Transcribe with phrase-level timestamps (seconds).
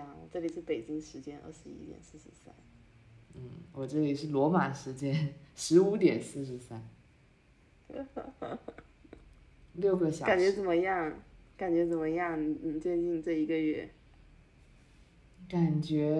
[0.00, 2.54] 对这里是北京时间二十一点四十三。
[3.34, 3.42] 嗯，
[3.72, 6.82] 我这里是罗马时间 十五点四十三，
[9.74, 10.30] 六个小时。
[10.30, 11.12] 感觉怎么样？
[11.56, 12.40] 感觉怎么样？
[12.40, 13.90] 你你最近这一个月？
[15.48, 16.10] 感觉，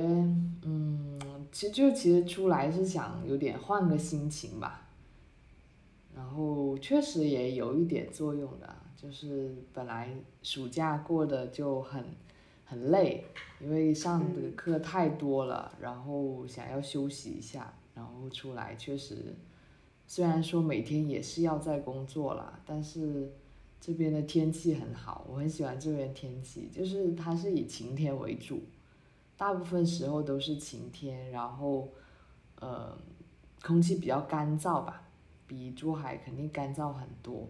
[0.63, 1.19] 嗯，
[1.51, 4.91] 其实就其实出来是想有点换个心情吧，
[6.15, 12.05] 然后确实也有一点作用的，就是本来暑假过得就很
[12.73, 13.23] 很累，
[13.61, 19.37] 因为上的课太多了，然后想要休息一下，然后出来确实，
[20.07, 23.31] 虽然说每天也是要在工作啦，但是
[23.79, 28.63] 这边的天气很好，我很喜欢这边天气，就是它是以晴天为主。
[29.37, 31.91] 大部分时候都是晴天，然后，
[32.59, 32.97] 呃，
[33.63, 35.03] 空气比较干燥吧，
[35.47, 37.47] 比珠海肯定干燥很多。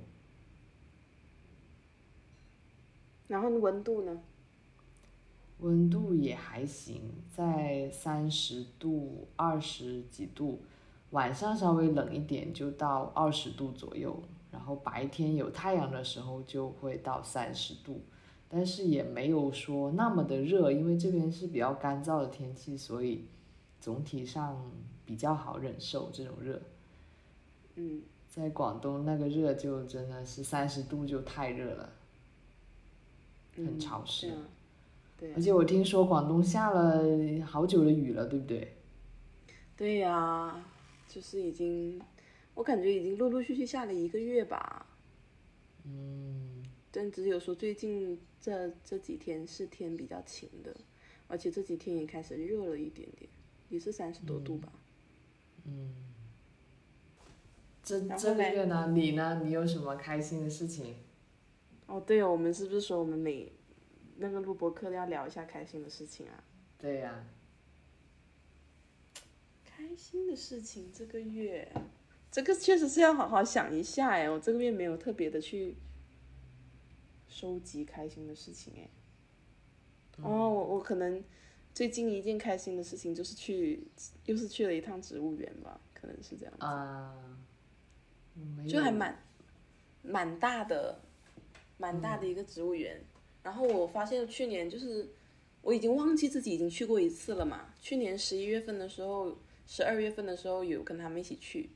[3.29, 4.20] 然后温度呢？
[5.62, 10.61] 温度也还行，在三十度、二十几度，
[11.11, 18.00] 晚上稍微冷一点就到二十度左右，然后白天有太阳的时候就会到三十度。
[18.55, 23.25] 但是也没有说那么的热，因为这边是比较干燥的天气，所以
[23.81, 24.70] 总体上
[25.06, 26.61] 比较好忍受这种热。
[27.77, 31.92] 嗯，在广东那个热就真的是三十度就太热了，
[33.56, 34.34] 很嗯潮湿。
[35.34, 37.05] 而且我听说广东下了
[37.45, 38.77] 好久的雨了，对不对？
[39.77, 40.65] 对呀、
[41.09, 42.01] 就是已经，
[42.55, 44.87] 我感觉已经陆陆续续下了一个月吧。
[45.84, 50.77] 嗯，但只有说最近这这几天是天比较晴的，
[51.27, 53.28] 而且这几天也开始热了一点点，
[53.69, 54.73] 也是三十多度吧。
[57.83, 59.41] 这然后这个月呢，你呢？
[59.45, 60.95] 你有什么开心的事情？
[61.87, 63.50] 哦，对哦，我们是不是说我们每
[64.23, 66.45] 那个录播课要聊一下开心的事情啊？
[66.78, 67.27] 对呀、
[69.65, 71.70] 开心的事情这个月，
[72.31, 75.77] 这个确实是要好好想一下哎，我这个月没有特别的去
[77.28, 78.88] 收集开心的事情哎。
[80.22, 81.22] 哦，我我可能
[81.75, 83.89] 最近一件开心的事情就是去，
[84.27, 86.54] 又是去了一趟植物园吧，可能是这样。
[86.59, 87.37] 啊，
[88.34, 89.21] 没就还蛮
[90.03, 91.00] 蛮大的，
[91.78, 93.04] 蛮大的一个植物园。
[93.42, 95.08] 然后我发现去年就是
[95.60, 97.75] 我已经忘记自己已经去过一次了嘛。
[97.80, 99.36] 去年十一月份的时候，
[99.66, 101.70] 十二月份的时候有跟他们一起去，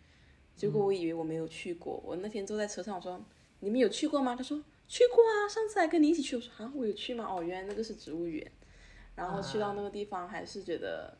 [0.54, 2.02] 结果我以为我没有去过。
[2.04, 3.24] 我那天坐在车上，我说
[3.60, 4.36] 你们有去过吗？
[4.36, 6.36] 他说去过啊，上次还跟你一起去。
[6.36, 7.26] 我说啊，我有去吗？
[7.28, 8.50] 哦，原来那个是植物园。
[9.16, 11.16] 然后去到那个地方，还是觉得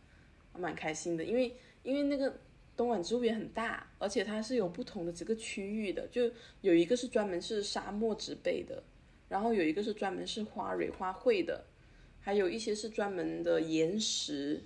[0.52, 2.38] 蛮开心的，因为因为那个
[2.76, 6.30] 东莞植物园很大，而且它是有不同的几个区域的，就
[6.60, 8.82] 有一个是专门是沙漠植被的，
[9.28, 11.64] 然后有一个是专门是花蕊花卉的，
[12.20, 14.62] 还有一些是专门的岩石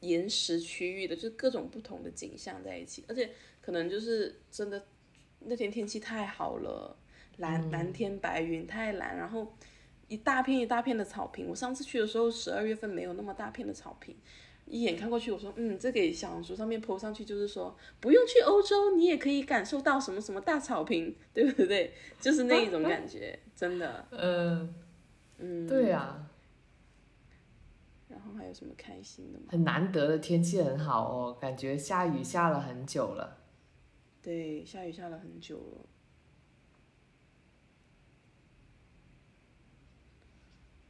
[0.00, 3.30] 岩石区域的，就是各种不同的景象在一起，而且
[3.60, 4.86] 可能就是真的
[5.40, 6.96] 那天天气太好了，
[7.38, 9.52] 蓝蓝天白云太蓝，然后
[10.06, 11.48] 一大片一大片的草坪。
[11.48, 14.16] 我上次去的时候，十二月份没有那么大片的草坪，
[14.70, 21.92] 一眼看过去，我说，嗯，这给小红书上面 po 上去，就是说不用去欧洲，你也可以感受到什么什么大草坪，对不对？
[22.20, 24.06] 就是那一种感觉，真的。
[24.10, 24.74] 嗯，
[25.38, 26.28] 嗯，对啊，
[28.08, 29.46] 然后还有什么开心的吗？
[29.48, 33.38] 很难得的天气很好哦，感觉下雨下了很久了。
[34.22, 35.86] 对，下雨下了很久了。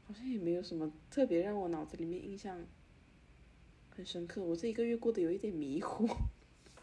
[0.06, 2.58] 好像也没有什么特别让我脑子里面印象
[3.98, 4.40] 很深刻。
[4.40, 6.08] 我这一个月过得有一点迷糊，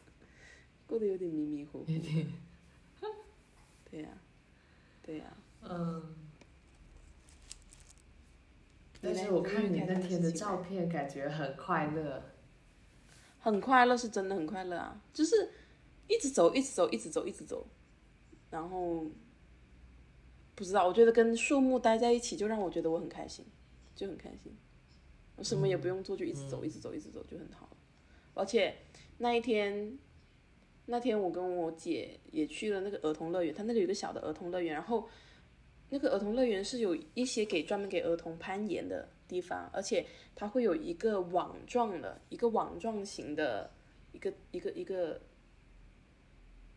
[0.85, 1.85] 过得有点迷迷糊糊。
[3.89, 4.09] 对呀、
[5.01, 6.13] 对呀、嗯。
[8.99, 12.21] 但是我看你那天的照片，感觉很快乐。
[13.39, 15.51] 很快乐是真的很快乐啊，就是
[16.09, 17.65] 一直走，一直走，一直走，一直走，
[18.49, 19.05] 然后
[20.55, 23.45] 不知道，我觉得跟树木待在一起就让我觉得我很开心，
[23.95, 24.64] 就很开心，我
[25.43, 27.69] 什么也不用做，就一直走，一直走，一直走就很好。
[28.33, 28.75] 而且
[29.17, 29.97] 那一天，
[30.85, 35.07] 那天我跟我姐也去了那个儿童乐园，它那里有一个小的儿童乐园，然后
[35.89, 40.05] 那个儿童乐园是有一些给专门给儿童攀岩的地方，而且
[40.35, 43.71] 它会有一个网状的，一个网状型的，
[44.11, 45.21] 一个一个一个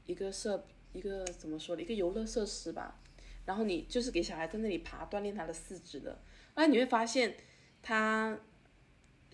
[0.06, 3.00] 一个设一个怎么说的，一个游乐设施吧。
[3.44, 6.12] 然后你就是给小孩在那里爬，锻炼他的四肢的。
[6.54, 7.34] 后来你会发现，
[7.80, 8.38] 它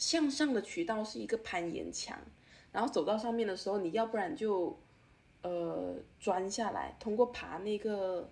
[0.05, 2.15] 向上的渠道是一个攀岩墙，
[2.73, 4.79] 然后走到上面的时候，你要不然就
[5.41, 8.29] 呃钻下来，通过爬那个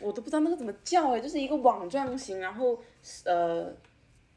[0.00, 2.82] 我都不知道那个怎么叫哎，就是一个网状型，然后
[3.24, 3.72] 呃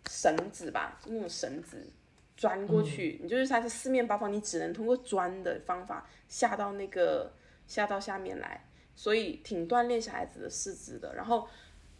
[0.07, 1.83] 绳子吧，就那种绳子
[2.35, 7.33] 钻过去，你就是它是四面八方，你只能通过钻的方法下到那个
[7.65, 8.63] 下到下面来，
[8.95, 11.15] 所以挺锻炼小孩子的四肢的。
[11.15, 11.47] 然后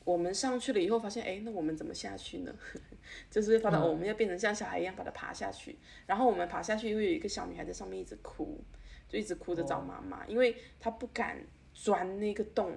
[0.08, 2.56] 我们上去了以后，发现哎，那我们怎么下去呢？
[3.30, 5.78] 就是发到、哦我们要变成像小孩一样把它爬下去。
[6.06, 8.64] 然后我们爬下去，会有一个小女孩在上面一直哭，
[9.10, 12.74] 就一直哭着找妈妈，因为她不敢钻那个洞。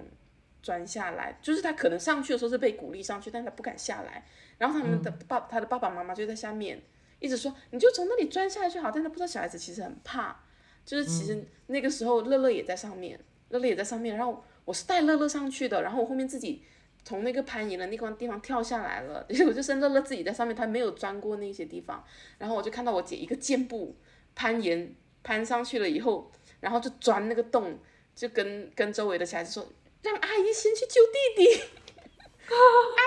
[0.63, 4.23] 钻下来，就是她可能上去的时候是被鼓励上去，但她不敢下来。
[4.59, 6.79] 然后他们的爸，她的爸爸妈妈就在下面
[7.19, 10.39] 一直说：“你就从那里钻下来就好。”但她不知道小孩子其实很怕，
[10.85, 13.19] 就是其实那个时候乐乐也在上面，
[13.49, 14.15] 乐乐也在上面。
[14.15, 16.61] 然后我是带乐乐上去的，然后我后面自己
[17.03, 22.03] 从那个攀岩的那个地方跳下来了，结 果就剩乐乐自己在上面，他没有钻过那些地方。
[22.37, 23.95] 然后我就看到我姐一个箭步
[24.35, 27.77] 攀岩攀上去了以后，然后就钻那个洞，
[28.15, 29.67] 就跟跟周围的小孩子说。
[30.03, 32.55] 让阿姨先去救弟弟， 阿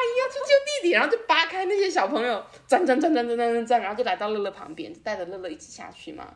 [0.05, 6.35] 姨要去救弟弟，然后就扒开那些小朋友，钻钻钻钻钻钻钻，然后就来到乐乐旁边，带着乐乐一起下去嘛。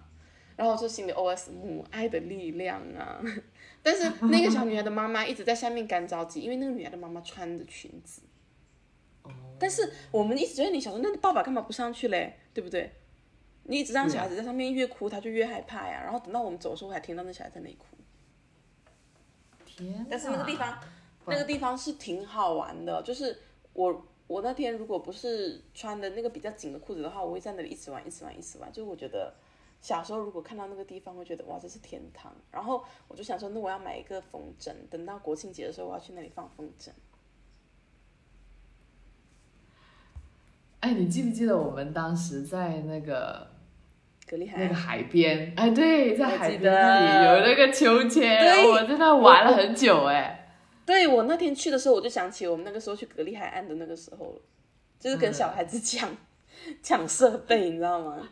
[0.56, 3.22] 然后就心里 OS 母爱的力量啊！
[3.82, 8.22] 但是 那个小女孩的妈妈一直在下面干着急，因为那个女孩的妈妈穿着裙子。
[9.58, 12.38] 但是我们一直觉得你想说，那爸爸干嘛不上去嘞？
[12.54, 12.92] 对不对？
[13.64, 16.00] 你一直让小孩子在上面越哭，他就越害怕呀。
[16.02, 17.84] 然后等到我们走的时候，还听到那小孩在那里哭。
[19.66, 20.78] 天但是那个地方，
[21.26, 23.02] 那个地方是挺好玩的。
[23.02, 23.36] 就是
[23.74, 28.72] 我我那天如果不是穿的那个比较紧的裤子的话，我会在那里一直玩，一直玩，一直玩。
[28.72, 29.34] 就我觉得
[29.80, 32.34] 小时候如果看到那个地方，会觉得哇，这是天堂。
[32.50, 36.90] 然后我就想说，那我要买一个风筝，等到国庆节的时候，我要去那里放风筝。
[40.80, 43.48] 哎，你记不记得我们当时在那个？
[44.30, 50.54] 海那个海边，哎，对，在海边那里有那个秋千，我在那玩了很久，哎。
[50.84, 54.40] 对，我那天去的时候，我就想起我们那个时候去格力海岸的那个时候了，
[55.00, 56.14] 就是跟小孩子抢
[56.82, 58.28] 抢设备，你知道吗？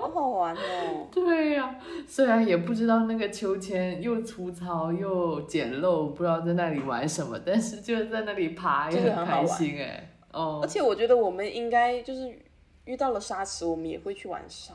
[0.00, 1.08] 好好玩哦。
[1.12, 10.12] 对呀，虽然也不知道那个秋千又粗糙又简陋，不知道在那里玩什么，但是就是在那里爬也很开心，哎。
[10.32, 10.60] 哦。
[10.62, 12.38] 而且我觉得我们应该就是
[12.84, 14.74] 遇到了沙池，我们也会去玩沙。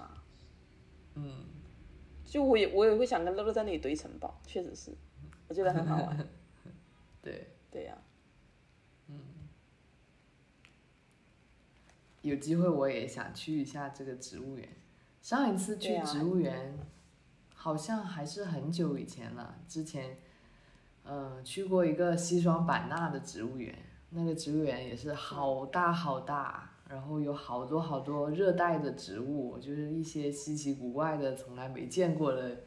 [1.15, 1.45] 嗯，
[2.25, 4.91] 就我也我也会想跟乐乐在那里堆城堡，确实是，
[5.47, 6.17] 我觉得很好玩。
[7.21, 7.47] 对。
[7.71, 7.97] 对呀。
[9.07, 9.19] 嗯。
[12.21, 14.67] 有机会我也想去一下这个植物园。
[15.25, 16.77] 上一次去植物园，
[17.55, 19.55] 好像还是很久以前了。
[19.67, 20.19] 之前，
[21.03, 23.75] 嗯，去过一个西双版纳的植物园，
[24.11, 26.69] 那个植物园也是好大好大。
[26.87, 32.57] 然后有好多好多热带的植物，就是一些稀奇古怪的、从来没见过的，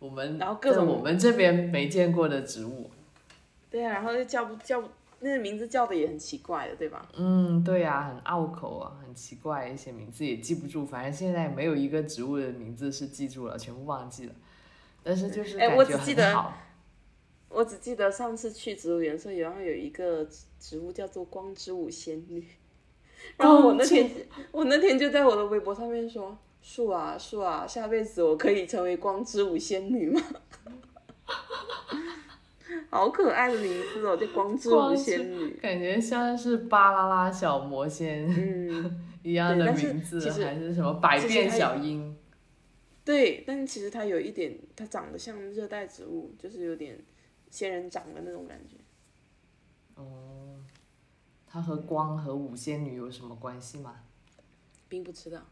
[0.00, 2.90] 我们然后各种我们这边没见过的植物。
[3.70, 4.82] 对啊，然后叫不叫
[5.24, 7.08] 那个名字叫的也很奇怪的，对吧？
[7.16, 10.84] 嗯，对呀，很拗口啊，很奇怪，一些名字也记不住。
[10.84, 14.32] 反正现在没有一个植物的名字是记住了，全部忘记了。
[15.04, 16.52] 但是就是感觉很好。
[17.48, 20.26] 我只记得上次去植物园时候，然后有一个
[20.58, 22.44] 植物叫做光之舞仙女。
[23.38, 24.10] 然后我那天，
[24.50, 30.20] 我那天就在我的微博上面说：“树啊树啊，下辈子我可以成为光之舞仙女吗？”
[32.90, 38.28] 好可爱的名字哦，叫光之舞仙女，感觉像是巴啦啦小魔仙
[39.22, 42.16] 一样的名字，还是什么百变小樱？
[43.04, 46.98] 对，但其实它有一点，它长得像热带植物，就是有点
[47.50, 48.76] 仙人掌的那种感觉。
[49.94, 50.58] 哦。
[51.46, 53.96] 它和光和五仙女有什么关系吗？
[54.88, 55.42] 并不知道。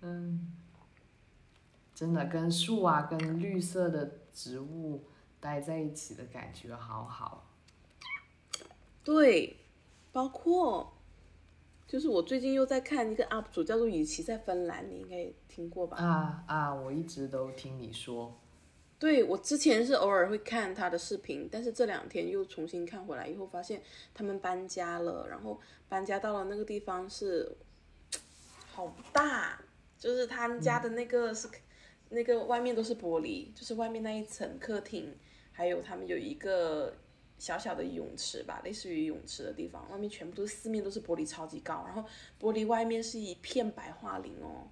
[0.00, 0.52] 嗯，
[1.96, 5.04] 真的跟树啊，跟绿色的植物
[5.40, 7.48] 待在一起的感觉好好。
[9.02, 9.56] 对，
[10.12, 10.92] 包括，
[11.88, 15.96] 就是我最近又在看一个 UP 主，叫做雨琦在芬兰，你应该也听过吧？
[15.96, 16.74] 啊啊！
[16.74, 18.38] 我一直都听你说。
[18.98, 23.80] 对我之前是偶尔会看他的视频，但是这两天又重新看回来以后，发现
[24.12, 27.56] 他们搬家了，然后搬家到了那个地方是
[28.74, 29.58] 好大，
[29.98, 31.48] 就是他们家的那个是
[32.08, 35.14] 那个外面都是玻璃，就是外面那一层客厅，
[35.52, 36.96] 还有他们有一个
[37.38, 42.04] 小小的泳池吧，类似于泳池的地方，外面全部都是四面都是玻璃，超级高，然后
[42.40, 44.68] 玻璃外面是一片白桦林哦。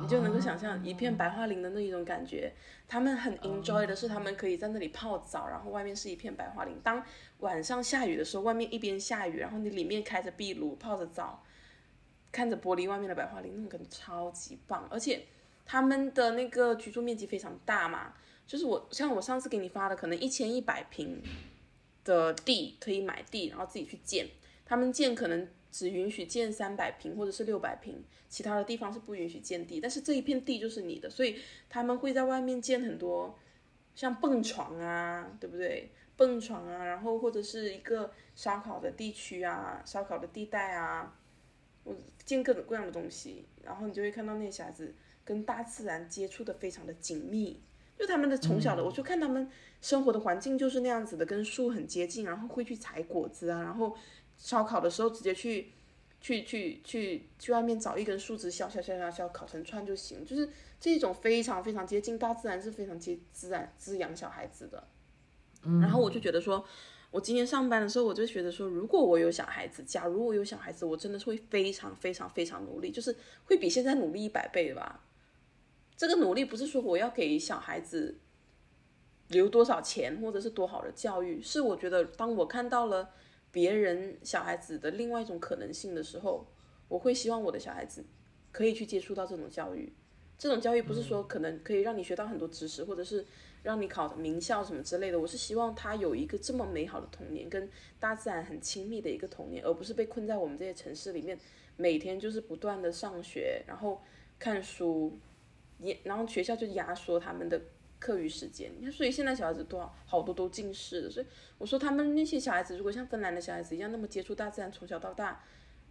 [0.00, 2.50] 你就能够想象一片白桦林的那一种感觉。
[2.88, 6.80] 他们很 enjoy 的是，他们可以在那里泡澡，然后外面是一片白桦林。
[6.82, 7.04] 当
[7.40, 11.44] 晚上下雨的时候，外面一边下雨，然后你里面开着壁炉泡着澡，
[12.32, 14.88] 看着玻璃外面的白桦林，那种感觉超级棒。
[14.90, 15.26] 而且
[15.64, 18.14] 他们的那个居住面积非常大嘛，
[18.46, 21.22] 就是我像我上次给你发的，可能一千一百平
[22.04, 24.28] 的地可以买地，然后自己去建。
[24.64, 29.80] 他们建可能只允许建三百平或者是六百平，其他的地方是不允许建地。
[29.80, 33.38] 但是这一片地就是你的，所以他们会在外面建很多
[33.94, 35.90] 像蹦床啊，对不对？
[36.16, 41.18] 蹦床啊，然后或者是一个烧烤的地区啊，烧烤的地带啊，
[41.84, 47.62] 我建各种各样的东西，然后你就会看到那些孩子跟大自然接触的非常的紧密。
[47.98, 49.48] 就他们的从小的，我就看他们
[49.80, 53.96] 生活的环境就是那样子的，跟树很接近，然后会去采果子啊，然后
[54.36, 55.70] 烧烤的时候直接去
[56.20, 60.48] 去去去去外面找一根树枝削削削削削烤成串就行，就是
[60.80, 64.88] 这种非常非常接近大自然，是非常接自然滋养小孩子的。
[65.80, 66.64] 然后我就觉得说，
[67.12, 73.14] 我今天上班的时候，我就觉得说，如果我有小孩子，假如我有小孩子，我真的是会非常非常非常努力，就是
[73.44, 75.04] 会比现在努力一百倍吧。
[75.96, 78.18] 这个努力不是说我要给小孩子
[79.28, 83.10] 留多少钱，或者是多好的教育，是我觉得当我看到了
[83.50, 86.46] 别人小孩子的另外一种可能性的时候，
[86.88, 88.04] 我会希望我的小孩子
[88.50, 89.92] 可以去接触到这种教育。
[90.36, 93.24] 这种教育不是说可能可以让你学到很多知识，或者是
[93.62, 95.20] 让你考名校什么之类的。
[95.20, 97.70] 我是希望他有一个这么美好的童年，跟
[98.00, 101.38] 大自然很亲密的一个童年，而不是被困在我们这些城市里面，
[101.76, 104.02] 每天就是不断的上学，然后
[104.38, 105.16] 看书。
[105.82, 107.60] 也，然后学校就压缩他们的
[107.98, 111.26] 课余时间，你看，所以现在小孩子多少好多都近视的，所以
[111.58, 115.44] 我说他们那些小孩子如果像芬兰的小孩子一样那么接触大自然，从小到大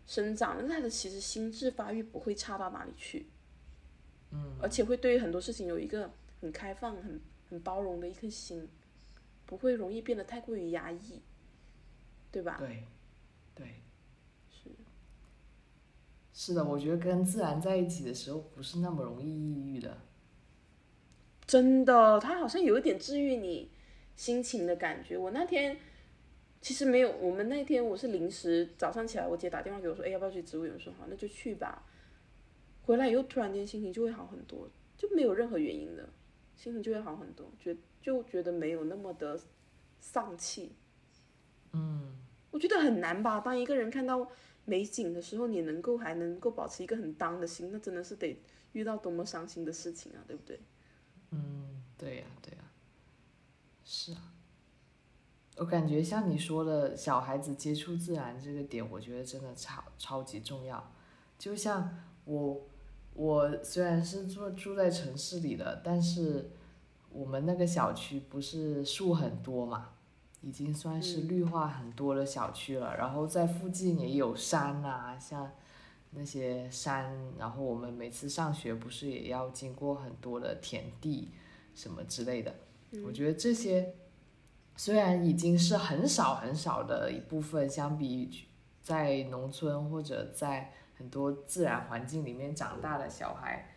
[0.07, 3.27] 生长，那他的其实心智发育不会差到哪里去，
[4.31, 8.67] 嗯，而且会对很多事情有一个很开放、很很包容的一颗心，
[9.45, 11.21] 不会容易变得太过于压抑，
[12.31, 12.57] 对吧？
[12.59, 12.83] 对，
[13.53, 13.75] 对。
[16.33, 19.97] 是的，我觉得跟自然在一起的时候不是那么容易抑郁的。
[21.45, 23.69] 真的，它好像有一点治愈你
[24.15, 25.17] 心情的感觉。
[25.17, 25.77] 我那天
[26.61, 31.85] 其实没有，我们那天我是临时早上起来，我姐打电话给我说：“哎，要不要去植物园？”说好，那就去吧。
[32.83, 36.07] 回来以后突然间心情就会好很多，就没有任何原因的，
[36.55, 39.37] 心情就会好很多，觉就觉得没有那么的
[39.99, 40.71] 丧气。
[41.73, 42.15] 嗯，
[42.51, 44.31] 我觉得很难吧，当一个人看到。
[44.71, 48.39] 美景的时候，你能够还能够保持一个很当的心，那真的是得
[48.71, 50.57] 遇到多么伤心的事情啊，对不对？
[51.31, 52.63] 嗯，对呀，对呀，
[53.83, 54.31] 是啊。
[55.57, 60.91] 我感觉像你说的小孩子接触自然这个点，我觉得真的超超级重要。
[61.37, 62.61] 就像我，
[63.13, 66.49] 我虽然是住住在城市里的，但是
[67.11, 69.89] 我们那个小区不是树很多嘛。
[70.41, 75.51] 已经算是绿化很多的小区了，然后在附近也有山啊，像
[76.09, 81.29] 那些山，然后我们每次上学不是也要经过很多的田地
[81.75, 82.55] 什么之类的。
[83.05, 83.93] 我觉得这些
[84.75, 88.47] 虽然已经是很少很少的一部分，相比
[88.81, 93.69] 在农村或者在很多自然环境里面长大的小孩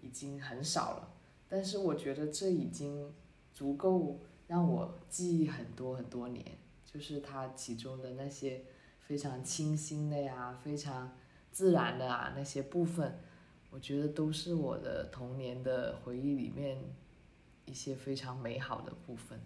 [0.00, 1.08] 已经很少了，
[1.48, 3.12] 但是我觉得这已经
[3.52, 4.20] 足够。
[4.52, 6.44] 让我记忆很多很多年，
[6.84, 8.62] 就是它其中的那些
[9.00, 11.16] 非常清新的呀，非常
[11.50, 13.18] 自然的啊那些部分，
[13.70, 16.84] 我觉得都是我的童年的回忆里面
[17.64, 19.40] 一些非常美好的部分。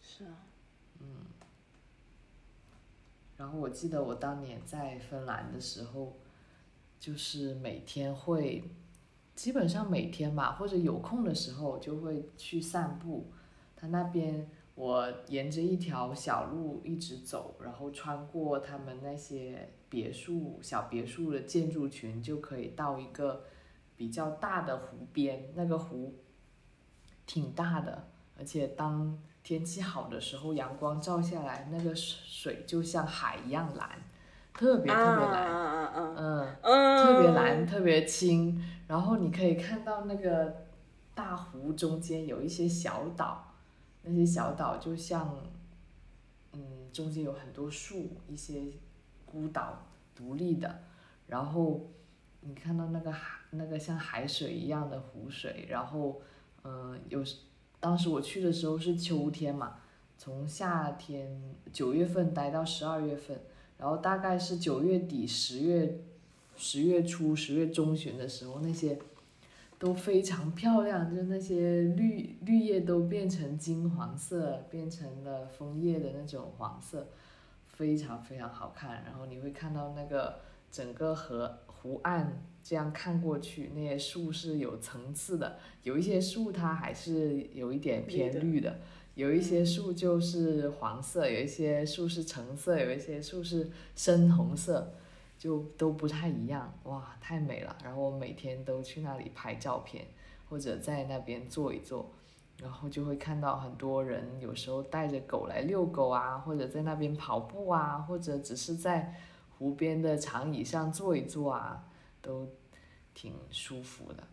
[0.00, 0.38] 是啊，
[1.00, 1.26] 嗯。
[3.36, 6.16] 然后我记得我当年在芬兰的时候，
[7.00, 8.62] 就是每天会，
[9.34, 13.32] 基本上每天吧，或者有空的时候就会去散步。
[13.78, 23.44] 他那边，我沿着一条小路一直走，然后穿过他们那些别墅、小别墅的建筑群，就可以到一个
[23.94, 25.52] 比较大的湖边。
[25.54, 26.14] 那个湖
[27.26, 33.90] 挺大的，而且当天气好的时候，阳光照下来，那个水就像海一样蓝，
[34.54, 35.46] 特别特别蓝，
[36.16, 38.58] 嗯，特别蓝，特别清。
[38.88, 40.64] 然后你可以看到那个
[41.14, 43.42] 大湖中间有一些小岛。
[44.08, 45.36] 那些小岛就像，
[46.52, 46.60] 嗯，
[46.92, 48.62] 中间有很多树，一些
[49.24, 50.82] 孤岛独立的，
[51.26, 51.90] 然后
[52.40, 56.22] 你看到那个海，那个像海水一样的湖水，然后，
[56.62, 57.22] 嗯，有，
[57.80, 59.78] 当时我去的时候是秋天嘛，
[60.16, 63.40] 从夏天九月份待到十二月份，
[63.76, 66.00] 然后大概是九月底十月，
[66.56, 68.98] 十月初十月中旬的时候那些。
[69.78, 77.06] 都非常漂亮，就是那些绿绿叶都变成金黄色，变成了枫叶的那种黄色，
[77.68, 79.02] 非常非常好看。
[79.04, 80.36] 然后你会看到那个
[80.70, 88.78] 整个河湖岸这样看过去，那些树是有层次的，有一些树它还是有一点偏绿的，
[89.14, 94.92] 有一些树就是黄色，有一些树是橙色，有一些树是深红色，
[95.46, 97.76] 就都不太一样，哇，太美了。
[97.84, 100.04] 然后我每天都去那里拍照片，
[100.48, 102.12] 或者在那边坐一坐，
[102.58, 109.14] 然后就会看到很多人，有时候带着狗来遛狗啊，或者在那边跑步啊，或者只是在
[109.56, 111.88] 湖边的长椅上坐一坐啊，
[112.20, 112.48] 都
[113.14, 114.24] 挺舒服的。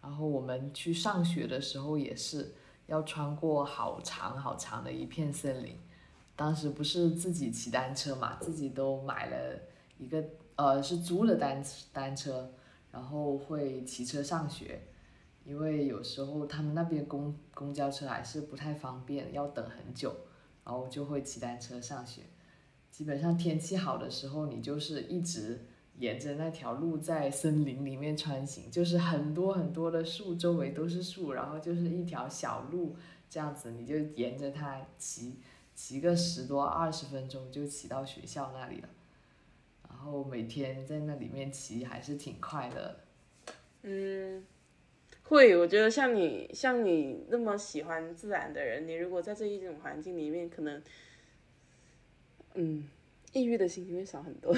[0.00, 2.54] 然后我们去上学的时候也是
[2.86, 5.76] 要穿过好长好长的一片森林，
[6.38, 9.60] 当时不是自己骑单车嘛，自己都买了
[9.98, 11.60] 一个呃是租了单
[11.92, 12.48] 单车，
[12.92, 14.80] 然后会骑车上学，
[15.44, 20.14] 因为有时候他们那边公公交车还是不太方便，要等很久，
[20.64, 22.22] 然后就会骑单车上学。
[22.92, 25.66] 基本上天气好的时候，你就是一直。
[25.98, 32.94] 沿着那条路在森林里面穿行，就是很多很多的树，周围都是树，然后就是一条小路
[33.28, 35.40] 这样子，你就沿着它骑，
[35.78, 38.88] 骑个十多二十分钟就骑到学校那里了。
[39.88, 42.96] 然后每天在那里面骑还是挺快乐。
[43.82, 44.44] 嗯，
[45.22, 50.82] 会，我觉得像你像你那么喜欢自然的人，你如果在这一种环境里面，可能，
[52.54, 52.88] 嗯，
[53.32, 54.52] 抑郁的心情会少很多。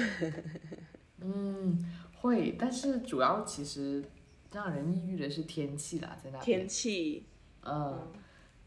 [1.21, 1.85] 嗯，
[2.19, 4.03] 会，但是主要其实
[4.51, 6.41] 让人抑郁的是天气啦，在那边。
[6.41, 7.25] 天气。
[7.63, 8.11] 嗯，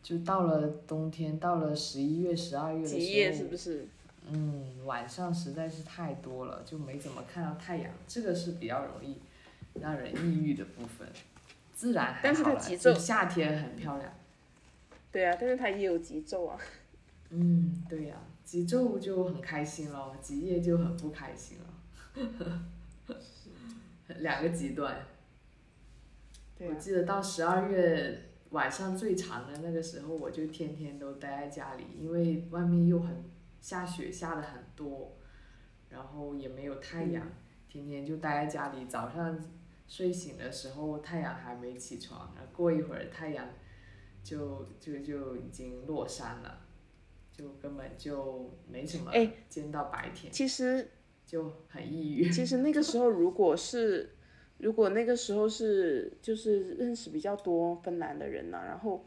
[0.05, 3.01] 就到了冬天，到了十一月、十二月的时候。
[3.01, 3.89] 极夜是不是？
[4.31, 9.17] 嗯，晚上实在是太多了，就没怎么看到太阳，这个是比较容易
[9.81, 11.09] 让人抑郁的部分。
[11.75, 14.13] 自然还好了，就夏天很漂亮。
[15.11, 16.59] 对啊，但是它也有极昼啊。
[17.31, 22.63] 嗯，对呀，极昼就很开心咯，极夜就很不开心了。
[24.21, 24.95] 两个极端。
[26.61, 28.23] 我记得到十二月
[28.55, 33.25] 晚上最长的那个时候，我就天天都待在家里，因为外面又很
[33.61, 35.19] 下雪，下的很多，
[35.91, 37.27] 然后也没有太阳，
[37.69, 38.87] 天天就待在家里。
[38.87, 39.39] 早上
[39.87, 43.47] 睡醒的时候，太阳还没起床，然后过一会儿太阳
[44.23, 46.61] 就就就已经落山了，
[47.33, 49.13] 就根本就没什么
[49.49, 50.33] 见到白天。
[50.33, 50.91] 其实。
[51.27, 52.31] 就很抑郁。
[52.31, 54.14] 其实那个时候，如果是，
[54.65, 59.05] 如果那个时候是，就是认识比较多芬兰的人呢，然后，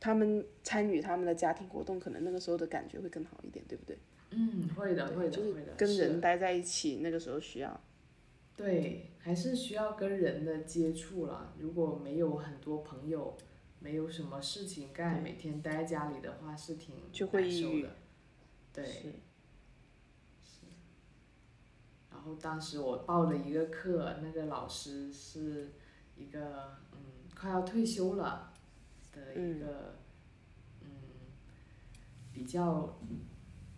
[0.00, 3.98] 他们参与他们的家庭活动，可能那个时候的感觉会更好一点，对不对？
[4.30, 7.78] 嗯，会的，会的，就是跟人待在一起，那个时候需要。
[8.56, 11.52] 对，还是需要跟人的接触了。
[11.58, 13.36] 如果没有很多朋友，
[13.78, 16.94] 没有什么事情干，每天待在家里的话，是挺
[17.30, 17.96] 难受的。
[18.72, 18.84] 对。
[22.22, 25.72] 然后当时我报了一个课，那个老师是
[26.14, 26.98] 一个嗯
[27.36, 28.52] 快要退休了
[29.10, 29.96] 的一个
[30.82, 30.86] 嗯
[32.32, 33.00] 比较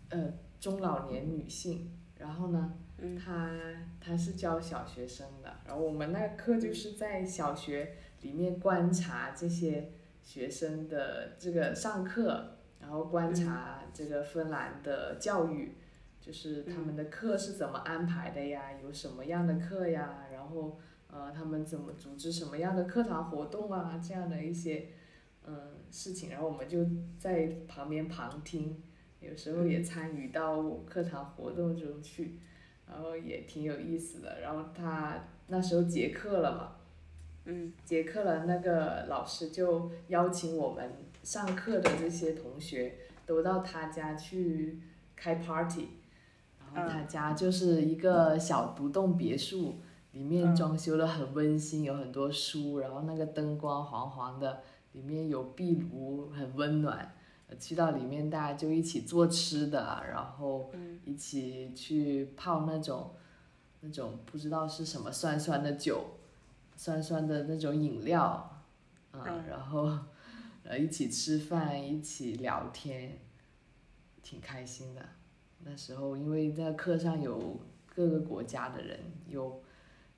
[0.09, 2.77] 呃中老年女性，然后呢，
[3.17, 3.49] 她
[3.99, 15.77] 她是教小学生的，然后我们那个课就是在小学里面观察这些学生的这个上课，然后观察这个芬兰的教育。
[16.25, 18.71] 就是他们的课是怎么安排的呀？
[18.81, 20.25] 有什么样的课呀？
[20.33, 24.01] 然后，呃，他们怎么组织什么样的课堂活动啊？
[24.03, 24.87] 这样的一些，
[25.45, 26.83] 嗯，事情，然后我们就
[27.19, 28.81] 在旁边旁听，
[29.19, 32.39] 有时候也参与到课堂活动中去，
[32.87, 34.41] 然后也挺有意思的。
[34.41, 36.75] 然后他那时候结课了嘛，
[37.45, 42.95] 嗯，结课了，那个老师就邀请我们上课的这些同学
[43.27, 44.79] 都到他家去
[45.15, 45.89] 开 party。
[46.75, 49.75] 他家就是一个小独栋别墅，
[50.11, 54.61] 里面装修的很温馨，有很多书，然后那个灯光黄黄的，
[54.91, 57.13] 里面有壁炉，很温暖。
[57.59, 60.71] 去到里面，大家就一起做吃的，然后
[61.05, 63.13] 一起去泡那种
[63.81, 66.17] 那种不知道是什么酸酸的酒，
[66.75, 68.63] 酸酸的那种饮料，
[69.13, 69.91] 嗯，然后
[70.63, 73.19] 呃一起吃饭，一起聊天，
[74.23, 75.05] 挺开心的。
[75.67, 77.59] 那时候，因为在课上有
[77.95, 79.63] 各个国家的人，有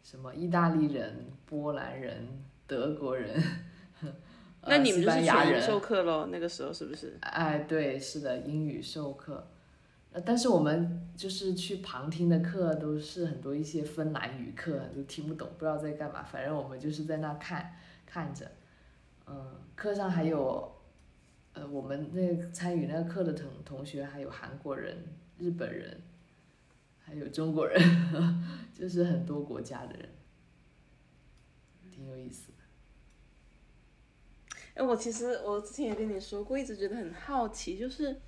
[0.03, 2.27] 什么意大利人、波兰人、
[2.67, 3.41] 德国人，
[4.67, 6.27] 那你们就是全语授课喽？
[6.29, 7.17] 那个时候是不是？
[7.21, 9.47] 哎，对，是的，英语授课。
[10.11, 16.23] 呃，但是我们就是去旁听的课，都是很多一些芬兰语课，都听不懂，不知道在干嘛。
[16.23, 17.73] 反正我们就是在那看，
[18.05, 18.51] 看着。
[19.25, 20.73] 嗯，课上还有，
[21.53, 24.97] 呃，我们那参与那个课的同同学还有韩国人。
[25.39, 26.01] 日本人，
[26.99, 27.79] 还有中国人，
[28.73, 30.09] 就是很多国家的人，
[31.91, 32.53] 挺有意思的。
[34.75, 38.19] 哎，我其实我之前也跟你说过，一直觉得很好奇，就是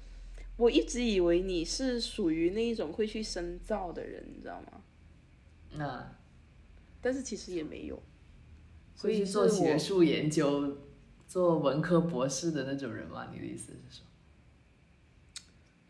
[0.57, 4.81] 我一直以为你是属于那一种会去深造的人，你知道吗？
[5.73, 6.15] 那
[7.01, 8.01] 但是其实也没有，
[8.95, 10.77] 所以做学术研究、
[11.27, 13.29] 做文科博士的那种人吗？
[13.31, 14.05] 你的意思是说？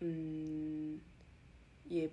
[0.02, 1.00] 嗯，
[1.90, 2.10] 也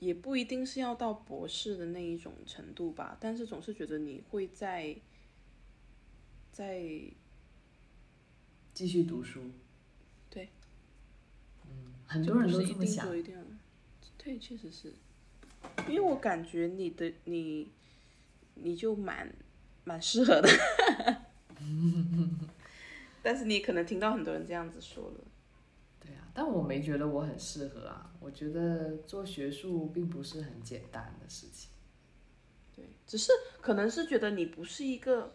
[0.00, 4.94] 也不一定是要到博士的那一种程度吧，但是总是觉得你会在
[6.52, 6.82] 在
[8.74, 9.40] 继续读书？
[10.28, 10.50] 对，
[11.64, 13.18] 嗯，很多人都这么想定。
[13.18, 13.34] 一定，
[14.18, 14.92] 对，确实是，
[15.88, 17.70] 因为我感觉你的你
[18.54, 19.32] 你就蛮
[19.84, 20.48] 蛮适合的，
[23.22, 25.24] 但是你可能听到很多人这样子说了，
[26.38, 28.14] 但我没觉得我很适合啊。
[28.20, 31.72] 我觉得做学术并不是很简单的事情。
[32.76, 35.34] 对，只是可能是觉得你不是一个，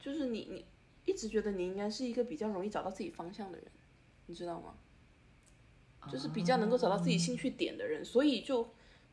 [0.00, 0.64] 就是你你
[1.04, 3.68] 一直觉得你应该是一个比较容易找到自己方向的人，
[4.26, 4.74] 你知道吗？
[6.10, 8.68] 就是比较能够找到自己兴趣点的人，所以就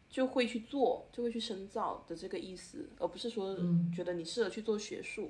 [0.09, 3.55] 就会去做，就会去深造的这个意思，而不是说
[3.95, 5.29] 觉得你适合去做学术，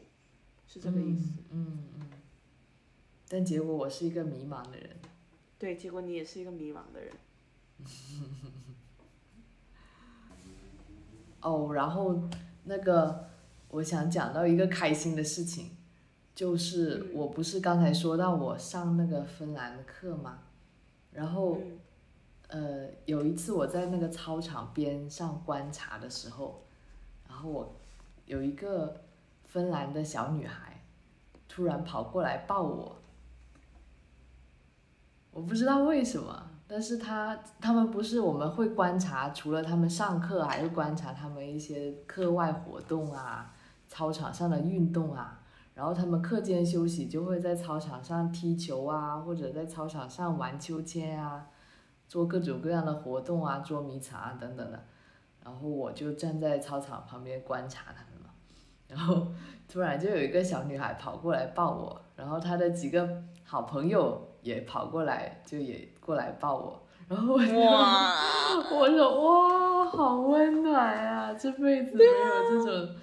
[0.66, 1.44] 是这个意思。
[1.50, 2.10] 嗯嗯。
[3.28, 4.98] 但结果我是一个迷茫的人。
[5.60, 7.14] 对，结果你也是一个迷茫的人。
[11.42, 12.22] 哦，然后
[12.64, 13.30] 那个
[13.70, 15.78] 我想讲到一个开心的事情，
[16.34, 20.40] 就是我不是刚才说到我上那个芬兰的课吗，
[21.12, 21.58] 然后
[22.50, 26.64] 嗯呃有一次我在那个操场边上观察的时候，
[27.28, 27.76] 然后我
[28.26, 29.02] 有一个
[29.46, 30.82] 芬兰的小女孩
[31.48, 32.99] 突然跑过来抱我，
[35.32, 43.54] 我不知道为什么，但是他他们不是我们会观察，除了他们上课，还会观察他们一些课外活动啊，
[43.88, 45.40] 操场上的运动啊，
[45.74, 51.48] 然后他们课间休息就会在操场上踢球啊，或者在操场上玩秋千啊，
[52.08, 54.84] 做各种各样的活动啊，捉迷藏啊等等的。
[55.44, 58.30] 然后我就站在操场旁边观察他们嘛，
[58.88, 59.28] 然后
[59.68, 67.54] 突然就有一个小女孩跑过来抱我，然后她的几个好朋友也跑过来，就也过来抱我， 然后我就，
[68.76, 71.34] 我说哇，好温暖啊！
[71.34, 72.96] 这辈子没有这种、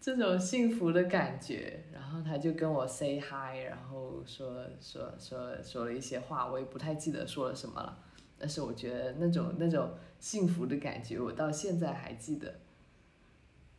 [0.00, 1.84] 这种幸福的感觉。
[1.92, 7.98] 然后他就跟我 say hi，然后说说说说了一些话，我也不太记得说了什么了。
[8.38, 12.54] 但是我觉得那种那种幸福的感觉，我到现在还记得。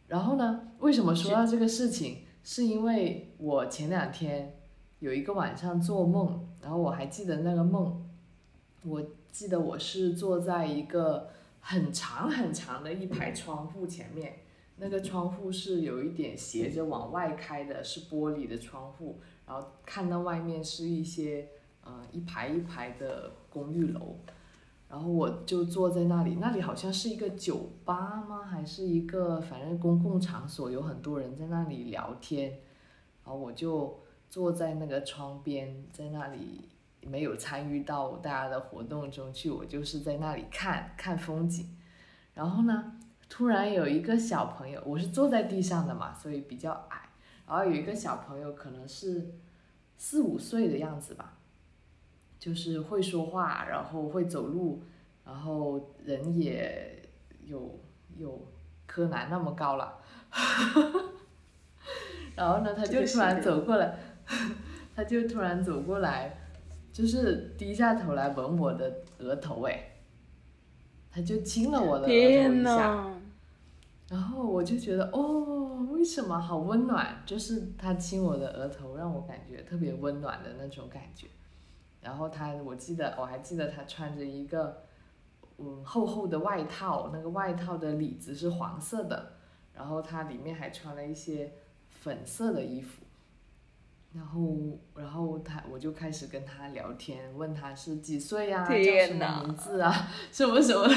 [0.08, 2.20] 然后呢，为什么说到这个事情？
[2.44, 4.60] 是因为我前两天
[5.00, 8.04] 有一个晚上做梦，然后我还记得那个梦，
[8.84, 14.40] 我记得我是坐在一个很长很长的一排窗户前面，
[14.78, 21.50] 那个窗户是有一点斜着往外开的，是玻璃的窗户，然后看到外面是一些
[21.84, 24.16] 呃一排一排的公寓楼，
[24.90, 28.44] 然后我就坐在那里，那里好像是一个酒吧吗？
[28.44, 32.50] 还是一个反正公共场所，有很多人在那里聊天，
[33.24, 34.00] 然后我就
[34.32, 36.70] 坐在那个窗边，在那里
[37.02, 41.78] 没有参与到大家的活动中去，我就是在那里看看风景。
[42.34, 47.10] 然后呢，突然有一个小朋友，我是坐在地上的嘛，所以比较矮。
[47.46, 49.34] 然后有一个小朋友，可能是
[49.98, 51.38] 四五岁的样子吧，
[52.40, 54.82] 就是会说话，然后会走路，
[55.26, 57.04] 然后人也
[57.44, 57.78] 有
[58.16, 58.48] 有
[58.88, 60.00] 柯南那么高了。
[62.34, 63.94] 然后呢，他就突然走过来，
[64.96, 66.38] 他就突然走过来，
[66.92, 69.92] 就是低下头来吻我的额头，哎，
[71.12, 73.08] 他就亲了我的额头天一下。
[74.10, 77.24] 然后我就觉得哦，为什么好温暖？
[77.26, 81.28] 就是他亲我的额头，让我感觉特别温暖的那种感觉。
[82.02, 84.84] 然后他，我记得我还记得他穿着一个
[85.60, 89.34] 嗯厚厚的外套，那个外套的里子是黄色的，
[89.74, 91.54] 然后他里面还穿了一些
[91.88, 93.01] 粉色的衣服。
[94.14, 100.96] 然后，然后他我就开始跟他聊天，问他是几岁呀、叫什么名字啊， 什么什么的。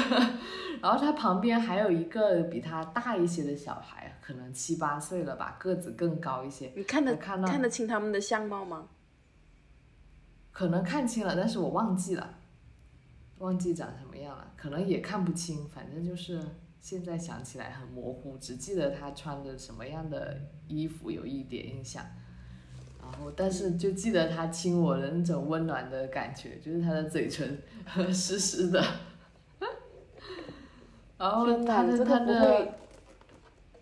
[0.81, 6.73] 然后他旁边还有一个比他大一些的小孩，可能七八岁了吧，个子更高一些。
[6.75, 8.89] 你看得看到看得清他们的相貌吗？
[10.51, 12.37] 可能看清了，但是我忘记了，
[13.37, 16.41] 忘记长什么样了，可能也看不清，反正就是
[16.81, 22.05] 现在想起来很模糊，只记得他穿着什么样的衣服有一点印象，
[23.11, 27.61] 然后但是就记得他亲我的那种温暖的感觉，就是他的嘴唇
[28.13, 28.83] 湿湿的，
[31.17, 32.73] 然后他的他的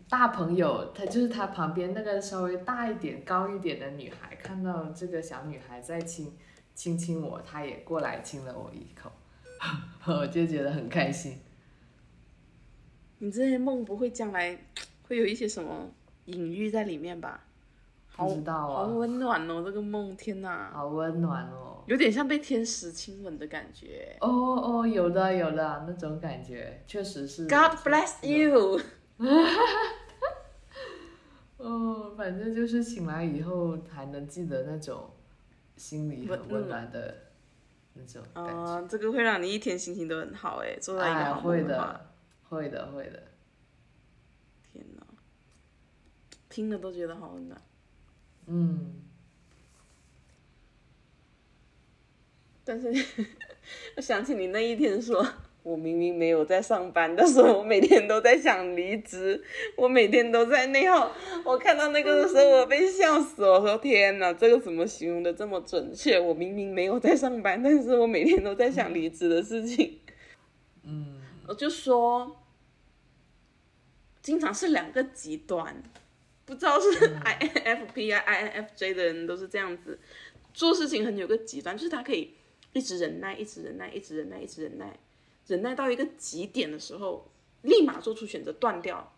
[0.09, 6.31] 大朋友，他就是他旁边那个稍微大一点、高一点的女孩，看到这个小女孩在亲
[6.75, 9.11] 亲亲我，他也过来亲了我一口，
[10.05, 11.39] 我就觉得很开心。
[13.19, 14.57] 你这些梦不会将来
[15.07, 15.89] 会有一些什么
[16.25, 17.45] 隐喻在里面吧？
[18.15, 21.83] 好不知道好啊，温暖哦，这个梦，天哪，好温暖哦。
[21.87, 24.15] 有点像被天使亲吻的感觉。
[24.21, 27.43] 哦哦，有的有的那种感觉，确实是。
[27.47, 28.79] God bless you。
[31.57, 35.09] 哦，反正就是醒来以后还能记得那种
[35.75, 37.15] 心里很温暖的
[37.93, 38.51] 那种感觉。
[38.51, 42.05] 啊、这个会让你一天心情都很好哎，做到一个哎，好会的，
[42.47, 43.23] 会的，会的。
[44.71, 45.03] 天哪，
[46.47, 47.59] 听了都觉得好温暖。
[48.47, 48.93] 嗯，
[52.65, 52.87] 但是
[53.95, 55.25] 我想起你那一天说，
[55.63, 59.41] 我明明没有在上班，但是我每天都在想离职，
[59.77, 61.11] 我每天都在内耗。
[61.45, 63.45] 我看到那个的时候，我被笑死。
[63.45, 66.19] 我说天哪，这个怎么形容的这么准确？
[66.19, 69.99] 我明明没有在上班，但是我每天都在想离职的事情。
[70.83, 72.35] 嗯，我就说，
[74.21, 75.81] 经常是两个极端，
[76.45, 79.97] 不知道是 INFP 啊、INFJ 的人都是这样子，
[80.53, 82.33] 做事情很有个极端，就是他可以
[82.73, 84.99] 一直忍耐，一直忍耐，一直忍耐，一直忍耐，
[85.47, 89.13] 忍耐到一个极点的时候，立马做出选择断掉。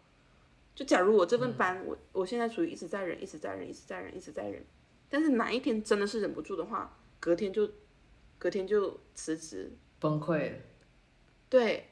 [0.75, 4.61] 就假如我这份班，我我现在处于一直在忍，一直在忍，一直在忍，一直在忍，
[5.09, 7.69] 但是哪一天真的是忍不住的话，隔天就
[8.37, 10.57] 隔天就辞职，崩溃了。
[11.49, 11.87] 对，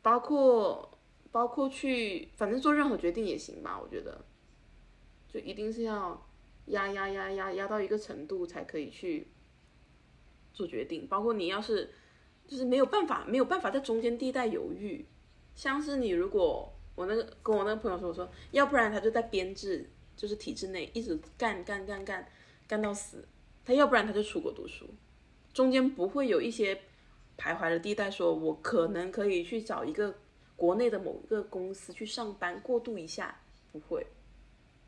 [0.00, 0.95] 包括
[1.32, 4.24] 包括去，反正做任何决定也行吧，我觉得，
[5.28, 6.26] 就一定是要
[6.66, 9.28] 压压压压压到一个程度才可以去
[10.52, 11.06] 做决定。
[11.06, 11.92] 包括你要是
[12.46, 15.04] 就是没有办法没有办法在中间地带犹豫，
[15.54, 22.26] 像是你如果我那个跟我那个朋友说，我说要不然他就在编制就是体制内一直干干干干
[22.66, 23.26] 干到死，
[23.64, 24.86] 他要不然他就出国读书，
[25.52, 26.80] 中间不会有一些。
[27.38, 30.14] 徘徊的地带，说我可能可以去找一个
[30.56, 33.38] 国内的某一个公司去上班过渡一下，
[33.72, 34.06] 不会。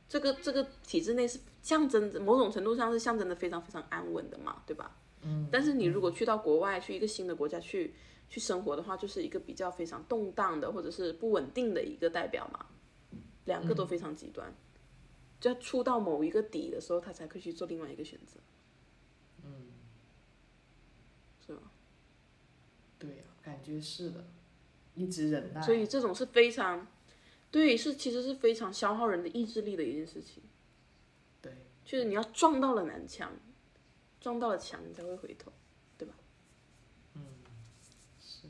[0.09, 4.97] 这个这个体制内是象征着某种程度上是象征的非常非常安稳的嘛，对吧？
[5.21, 5.47] 嗯。
[5.53, 7.95] 但是你如果去到国外，去一个新的国家去
[8.31, 12.67] 去生活的话，就是一个比较非常动荡的或者是不稳定的一个代表嘛，
[13.45, 14.51] 两个都非常极端。
[15.39, 18.41] 就要触到某一个底的时候，他才可以去做另外一个选择。
[19.45, 19.69] 嗯，
[21.47, 21.63] 是吧？
[22.99, 24.25] 对呀、感觉是的，
[24.99, 25.63] 一直忍耐。
[25.63, 26.87] 所以这种是非常，
[27.51, 30.43] 对，是其实是非常消耗人的意志力的一件事情。
[31.41, 31.53] 对，
[31.85, 33.31] 就是你要撞到了南墙，
[34.21, 35.53] 撞到了墙，你才会回头，
[35.97, 36.15] 对吧？
[37.15, 37.23] 嗯，
[38.21, 38.49] 是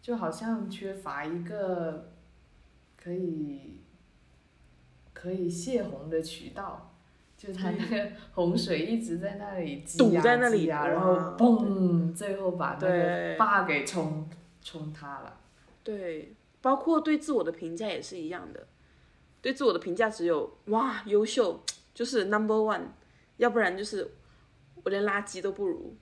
[0.00, 2.12] 就好像缺乏一个
[2.96, 3.80] 可以
[5.12, 6.94] 可以泄洪的渠道，
[7.36, 14.28] 就它那个洪水一直在那里积堵呀在那里然后嘣，最后把那个坝给冲
[14.62, 15.39] 冲塌了。
[15.82, 18.68] 对，包括对自我的评价也是一样的，
[19.40, 21.62] 对自我的评价只有哇优秀，
[21.94, 22.88] 就是 number one，
[23.38, 24.10] 要不然就是
[24.82, 25.94] 我连垃圾都不如，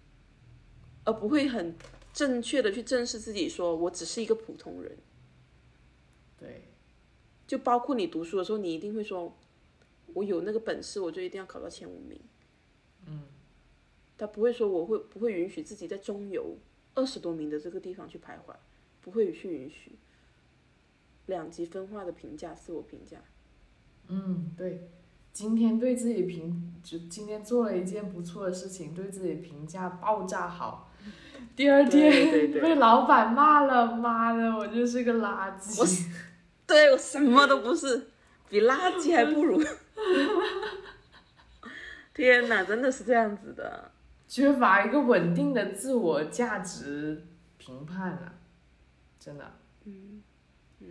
[1.05, 1.77] 而不会很
[2.13, 4.99] 正确的去正视自己，说我只是一个普通人。
[6.37, 6.63] 对，
[7.47, 9.37] 就包括你读书的时候，你一定会说，
[10.15, 12.21] 我有那个本事，我就一定要考到前五名。
[13.07, 13.23] 嗯，
[14.17, 16.57] 他不会说我会不会允许自己在中游
[16.95, 18.55] 二十多名的这个地方去徘徊，
[19.09, 19.99] 不会去允许。
[21.27, 23.19] 两极分化的评价，自我评价，
[24.09, 24.91] 嗯，对。
[25.31, 30.91] 今天对自己评，就今天做了一件不错的事情，对自己评价爆炸好。
[31.55, 35.79] 第二天被老板骂了，妈的，我就是个垃圾。
[35.81, 35.87] 我
[36.67, 38.09] 对我什么都不是，
[38.49, 39.63] 比垃圾还不如。
[42.15, 43.93] 天哪，真的是这样子的。
[44.27, 47.27] 缺乏一个稳定的自我价值
[47.59, 48.35] 评判啊，
[49.19, 49.53] 真的，
[49.85, 50.23] 嗯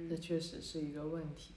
[0.09, 1.53] 这确实是一个问题。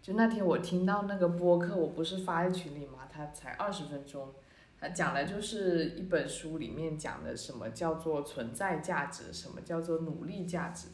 [0.00, 4.32] 就那天我听到那个播客，我不是发在群里嘛，他才二十分钟，
[4.80, 10.88] 他讲的就是一本书里面讲的什么叫做存在价值，什么叫做努力价值。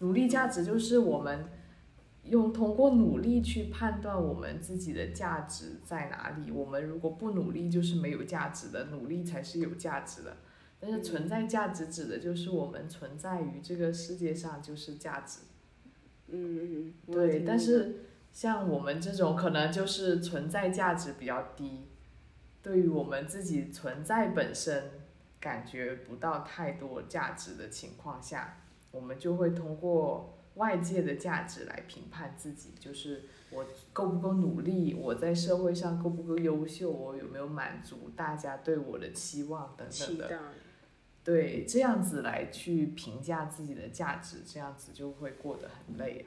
[0.00, 1.48] 努力价值就是我们
[2.24, 6.50] 用通过努力去判断我们自己的价值在哪里。
[6.50, 10.36] 我们如果不努力，就是没有价值的；努力才是有价值的。
[10.80, 15.40] 但是存在价值指的就是我们存在于这个世界上就是价值。
[16.28, 21.86] 嗯嗯嗯，对，但是像我们这种可能就是存在价值比较低，
[22.62, 24.90] 对于我们自己存在本身
[25.40, 28.58] 感觉不到太多价值的情况下，
[28.90, 40.38] 我们就会通过外界的价值来评判自己，就是我够不够努力，我在社会上够不够优秀，我有没有满足大家对我的期望等等的。
[41.24, 46.26] 对，这样子来去评价自己的价值，这样子就会过得很累啊。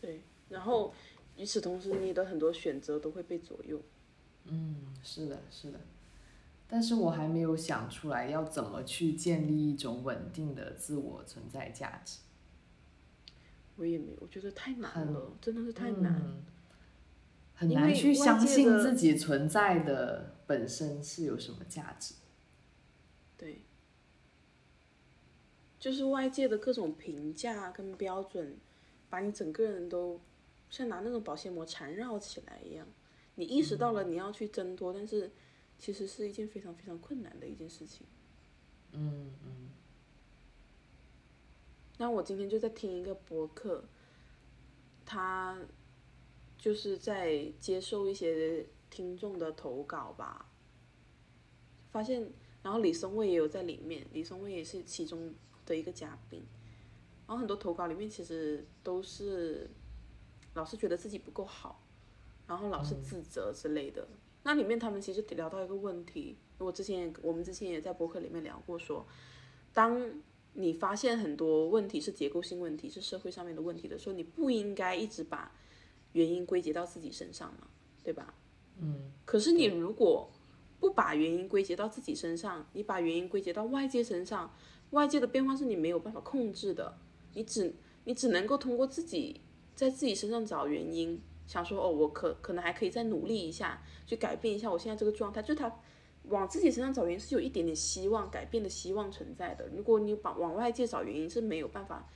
[0.00, 0.94] 对，然后
[1.36, 3.80] 与此同时，你的很多选择都会被左右。
[4.44, 5.80] 嗯，是的，是的。
[6.68, 12.20] 但是我还没有想出来要怎么去建立一种稳定的自我存在价值。
[13.76, 16.42] 我也没有，我觉得太难了，真的是太难。
[17.54, 22.14] 很难去相信自己存在的本身是有什么价值。
[23.36, 23.62] 对。
[25.82, 28.56] 就是外界的各种评价跟标准，
[29.10, 30.20] 把你整个人都
[30.70, 32.86] 像拿那种保鲜膜缠绕起来一样。
[33.34, 35.28] 你意识到了你要去挣脱，但是
[35.80, 38.06] 其实是一件非常非常困难的一件事情。
[38.92, 39.70] 嗯嗯。
[41.98, 43.82] 那我今天就在听一个博客，
[45.04, 45.58] 他
[46.56, 50.46] 就是在接受一些听众的投稿吧，
[51.90, 52.30] 发现，
[52.62, 55.34] 然后李松蔚也有在里面，李松蔚也是其中。
[55.64, 56.42] 的一个嘉宾，
[57.26, 59.70] 然后很多投稿里面其实都是
[60.54, 61.82] 老是觉得自己不够好，
[62.46, 64.06] 然后老是自责之类的。
[64.42, 69.06] 那里面他们其实聊到一个问题，我之前我们之前也在博客里面聊过，说
[69.72, 70.20] 当
[70.54, 75.52] 你发现很多问题是结构性问题，是社会上面的问题的时候，你不应该一直把
[76.12, 77.68] 原因归结到自己身上嘛，
[78.02, 78.34] 对吧？
[78.80, 79.12] 嗯。
[79.24, 80.28] 可是你如果
[80.80, 84.52] 不把原因归结到自己身上，你把原因归结到外界身上。
[84.92, 86.96] 外界的变化是你没有办法控制的，
[87.34, 87.74] 你只
[88.04, 89.40] 你只能够通过自己
[89.74, 95.42] 在自己身上找原因，想说哦，我可可能还可以再努力一下，去改变一下我现在这个状态。
[95.42, 95.74] 就他
[96.24, 99.66] 往自己身上找原因是有一点点希望改变的希望存在的。
[99.74, 102.08] 如果你把往外界找原因是没有办法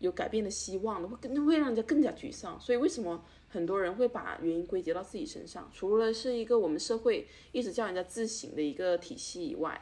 [0.00, 2.58] 有改变的希望的，会更会让人家更加沮丧。
[2.60, 5.70] 所以为什么很多人会把原因归结到自己身上？
[5.72, 9.80] 除了是一个我们社会一直叫人家自省的一个体系以外，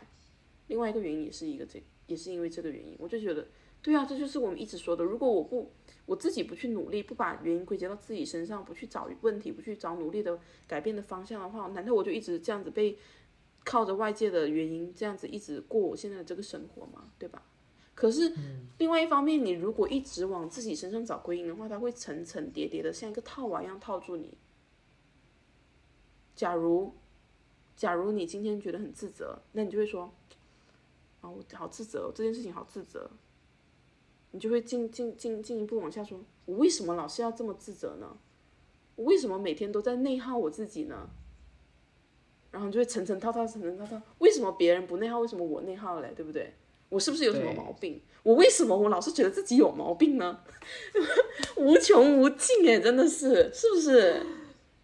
[0.67, 1.83] 另外一个原因也是一个这。
[2.07, 3.47] 也是因为这个原因，我就觉得，
[3.81, 5.71] 对啊，这就是我们一直说的，如果我不
[6.05, 12.99] 我自己不去努力，不把原因归结到自己身上，不去找问题，不去找努力的改变的方向的话，难道我就一直这样子被
[13.65, 17.11] 靠着外界的原因这样子一直过我现在的这个生活吗？
[17.19, 17.43] 对吧？
[17.95, 18.33] 可是
[18.79, 24.35] 另外一方面，你如果一直往自己身上找归因的话，它会层层叠叠的像一个套娃一样套住你。
[26.35, 26.95] 假如，
[27.77, 30.13] 假如你今天觉得很自责，那你就会说。
[31.23, 33.11] 啊，我好自责，这件事情好自责。
[34.33, 38.17] 你就会进进进进一步往下说，我为什么老是要这么自责呢？
[38.97, 41.09] 我为什么每天都在内耗我自己呢？
[42.51, 44.01] 然后你就会层层套套，层层套套。
[44.19, 46.13] 为什么别人不内耗，为什么我内耗嘞？
[46.15, 46.55] 对不对？
[46.89, 48.03] 我是不是有什么毛病？
[48.23, 50.41] 我为什么我老是觉得自己有毛病呢？
[51.57, 54.23] 无穷无尽哎，真的是，是不是？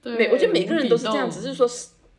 [0.03, 1.69] 每我觉得每个人都是这样，只是说，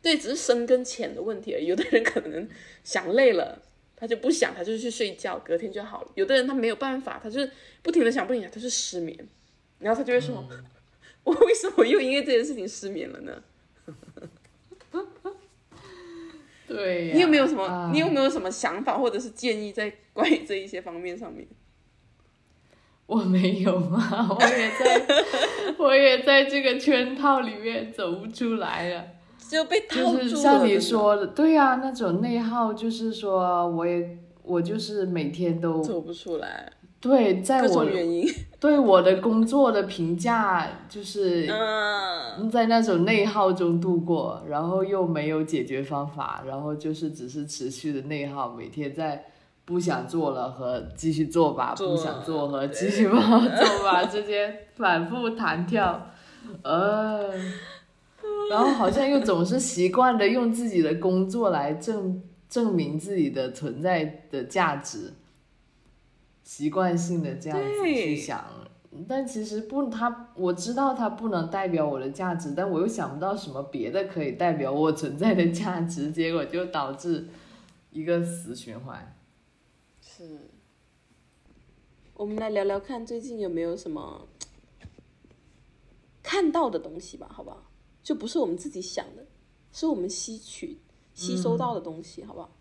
[0.02, 1.66] 对，只是深跟浅的问题而已。
[1.66, 2.48] 有的人可能
[2.84, 3.62] 想累了。
[4.00, 6.10] 他就不想，他就去睡觉，隔天就好了。
[6.14, 7.50] 有的人他没有办法，他就是
[7.82, 9.14] 不停的想，不停的，他是失眠，
[9.78, 10.42] 然后他就会说
[11.22, 13.42] ：“我为什么又因为这件事情失眠了呢？”
[16.66, 17.90] 对，你有没有什么？
[17.92, 21.46] 你有没有什么想法或者是建议在关于这一些方面上面？
[23.06, 25.06] 我没有啊，我也在，
[25.76, 29.04] 我也在这个圈套里面走不出来了。
[29.50, 36.70] 就被就是像你说的，对呀，那种内耗就是说，我也我就是每天都走不出来。
[37.00, 37.84] 对，在我
[38.60, 41.48] 对我的工作的评价就是
[42.52, 49.24] 在那种内耗中度过，然后又没有解决方法，然后就是只是持续的内耗，每天在
[49.64, 56.06] 不想做了和继续做吧，不想做和继续不做吧之间反复弹跳，
[56.62, 57.32] 呃。
[58.50, 65.14] 然后好像又总是习惯的用自己的工作来证证明自己的存在的价值，
[66.42, 68.44] 习惯性的这样子去想，
[69.06, 77.28] 但其实不，他我知道他不能代表我的价值，但我又想不到什么别的可以代表我存在的价值，结果就导致
[77.92, 79.14] 一个死循环。
[80.00, 80.50] 是，
[82.14, 84.26] 我们来聊聊看最近有没有什么
[86.20, 87.69] 看到的东西吧，好不好？
[88.02, 89.26] 就不是我们自己想的，
[89.72, 90.78] 是我们吸取、
[91.14, 92.56] 吸收到的东西，好不好？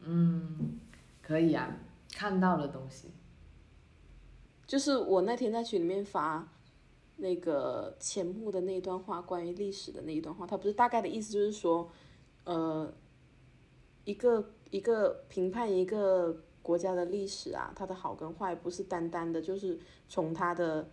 [0.00, 0.78] 嗯，
[1.22, 1.78] 可以啊，
[2.12, 3.08] 看到的东西。
[4.66, 6.48] 就是我那天在群里面发
[7.16, 11.90] 那个钱穆的那一段话，关于历史的那一段话，他不是大概的意思就是说，
[12.44, 12.92] 呃，
[14.04, 19.78] 一个一个评判一个国家的历史啊，它的好跟坏，不是单单的就是
[20.08, 20.90] 从它的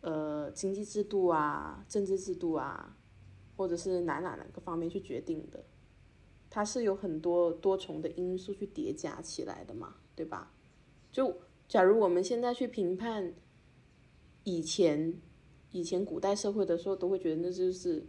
[0.00, 2.96] 呃经济制度啊、政治制度啊，
[3.56, 5.64] 或者是哪哪哪个方面去决定的，
[6.48, 10.52] 它是有很多多重的因素去叠加起来的嘛，对吧？
[11.12, 11.36] 就
[11.68, 13.34] 假如我们现在去评判
[14.44, 15.20] 以前
[15.72, 18.06] 以前古代社会的时候，都会觉得那就是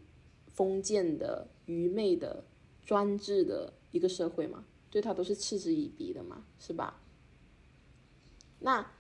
[0.48, 2.46] 封建的、愚昧的、
[2.84, 7.02] 专制的一个社会嘛，对它都是嗤之以鼻的嘛，是吧？
[8.60, 8.92] 那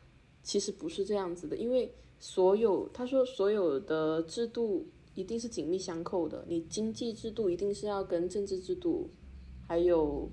[0.44, 9.10] 其实不是这样子的，因为所有他说所有的制度一定是紧密相扣的，你经济制度一定是要跟政治制度，
[9.68, 10.30] 还有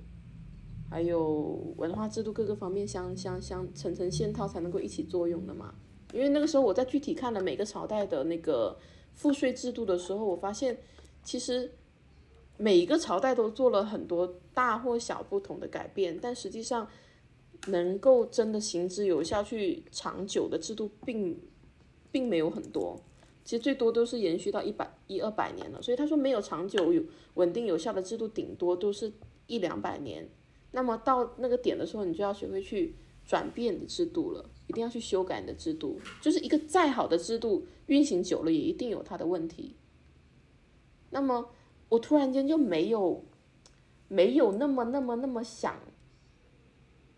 [0.90, 5.74] 还有文化制度各个方面相相相层层线套才能够一起作用的嘛。
[6.12, 8.78] 因为那个时候我在具体看了每个朝代的那个
[9.14, 10.78] 赋税制度的时候，我发现
[11.24, 11.72] 其实
[12.58, 16.86] 每一个朝代都做了很多大或小不同的改变，但实际上。
[17.66, 21.36] 能够真的行之有效、去长久的制度，并
[22.10, 23.00] 并没有很多，
[23.44, 25.80] 其实最多都是延续到一百一二百年了。
[25.82, 27.02] 所以他说没有长久有
[27.34, 29.12] 稳定有效的制度，顶多都是
[29.46, 30.28] 一两百年。
[30.72, 32.94] 那么到那个点的时候，你就要学会去
[33.24, 35.98] 转变的制度了，一定要去修改你的制度。
[36.20, 39.76] 就是一个再好的制度，运行久了也一定有它的问题。
[41.10, 41.50] 那么
[41.88, 43.24] 我突然间就没有
[44.08, 45.76] 没有那么那么那么想。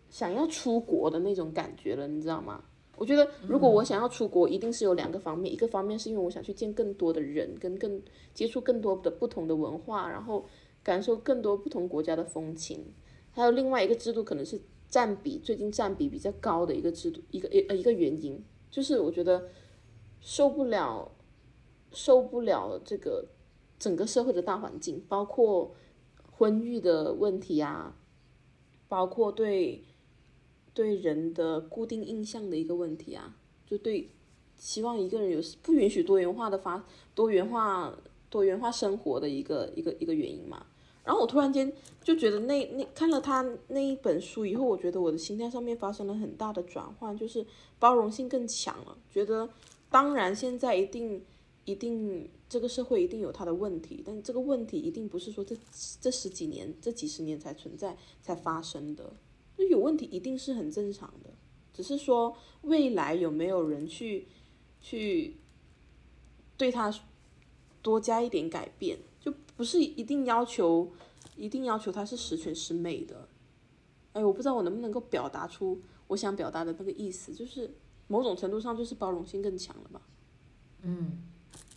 [0.09, 2.65] 想要出国的那种感觉了，你知道吗？
[3.01, 7.99] 我觉得如果我想要出国，一定是有两个方面，一个方面是因为我想去见更多的人，跟更
[8.31, 10.45] 接触更多的不同的文化，然后
[10.83, 12.93] 感受更多不同国家的风情。
[13.31, 18.39] 还有另外一个制度，可能是占比最近占比比较高的一个制度，一个呃一个原因，
[18.69, 19.49] 就是我觉得
[20.19, 21.11] 受不了
[21.91, 23.25] 受不了这个
[23.79, 25.73] 整个社会的大环境，包括
[26.31, 27.95] 婚育的问题啊，
[28.87, 29.85] 包括对。
[30.73, 34.09] 对人的固定印象的一个问题啊，就对
[34.57, 37.93] 希望一个人有不允许多元化的发多元化
[38.29, 40.65] 多元化生活的一个一个一个原因嘛。
[41.03, 47.43] 然后我突然间就觉得那那看了他那一本书以后，我觉得我的心态上面发生了很大的转换，就是
[47.79, 48.95] 包容性更强了。
[49.09, 49.49] 觉得
[49.89, 51.21] 当然现在一定
[51.65, 55.57] 一定这个社会一定有它的问题，但这个问题一定不是说这
[55.99, 59.11] 这十几年这几十年才存在才发生的。
[59.69, 61.29] 有问题一定是很正常的，
[61.73, 64.27] 只是说未来有没有人去
[64.81, 65.37] 去
[66.57, 66.93] 对他
[67.81, 70.91] 多加一点改变，就不是一定要求
[71.35, 73.27] 一定要求他是十全十美的。
[74.13, 77.71] 哎，我不知道我能不能够表达出我想表达的那个意思，就是
[78.07, 80.01] 某种程度上就是包容性更强了吧？
[80.81, 81.21] 嗯，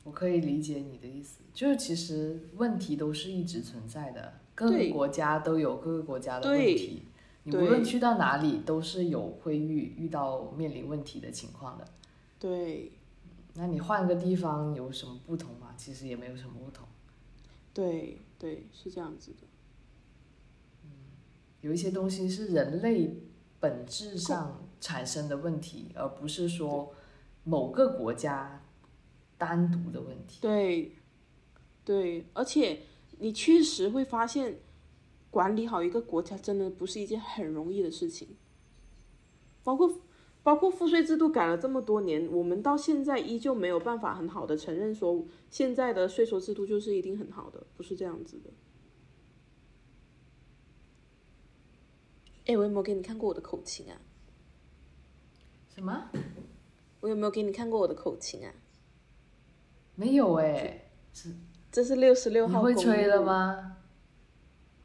[0.03, 7.03] 我可以理解你的意思，就是其实问题都是一直存在的，各个国家都有各个国家的问题。
[7.47, 11.87] 你无论去到哪里，都是有会遇遇到面临问题的情况的。
[12.39, 12.93] 对。
[13.53, 15.75] 那你换个地方有什么不同吗？
[15.77, 16.89] 其实也没有什么不同。
[17.73, 19.47] 对对，是这样子的。
[20.85, 20.91] 嗯，
[21.61, 23.15] 有一些东西是人类
[23.61, 26.95] 本质上产生的问题，而不是说
[27.45, 28.63] 某个国家
[29.37, 30.39] 单独的问题。
[30.41, 30.93] 对。
[31.85, 32.81] 对，而且
[33.19, 34.57] 你确实会发现。
[35.35, 38.37] 管理好一个国家真的不是一件很容易的事情，
[39.65, 39.93] 包括
[40.45, 48.51] 包括赋税制度改了这么多年，我们到现在依旧没有办法很好的承认说现在的税收制度就是一定很好的，不是这样子的。
[52.47, 54.01] 哎，我有没有给你看过我的口琴啊？
[55.75, 56.11] 什么？
[57.01, 58.55] 我有没有给你看过我的口琴啊？
[59.97, 61.29] 没有哎，这
[61.73, 62.61] 这是六十六号。
[62.61, 63.79] 你会吹了吗？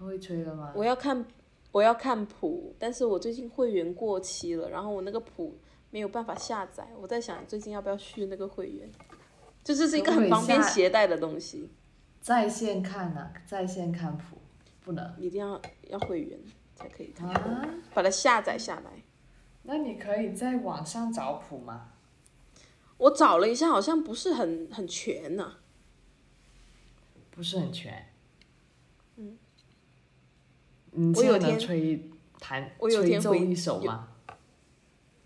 [0.06, 0.72] 会吹了吗？
[0.76, 1.26] 我要看，
[1.72, 5.58] 我要看谱，但是我最近会员过期了，然后我那个谱
[5.92, 8.90] 没有办法下载，我在想最近要不要续那个会员，
[9.64, 11.70] 就这是一个很方便携带的东西。
[12.22, 14.38] 在线看呢，在线看谱
[14.84, 16.40] 不能，一定要要会员
[16.76, 17.28] 才可以看，
[17.94, 19.04] 把它下载下来。
[19.64, 21.92] 那你可以在网上找谱吗？
[22.98, 25.58] 我找了一下，好像不是很很全呢。
[27.32, 28.08] 不是很全。
[29.16, 29.38] 嗯。
[31.16, 32.10] 我有天吹
[32.40, 34.08] 弹吹奏一首吗？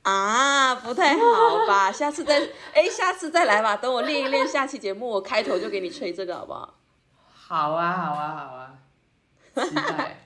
[0.01, 1.91] 啊，不太好吧？
[1.91, 3.77] 下次再哎，下次再来吧。
[3.77, 6.73] 等我练一练，下期节目我开头就给你吹这个，好不好？
[7.31, 8.79] 好啊，好啊，好啊！
[9.65, 10.17] 期待。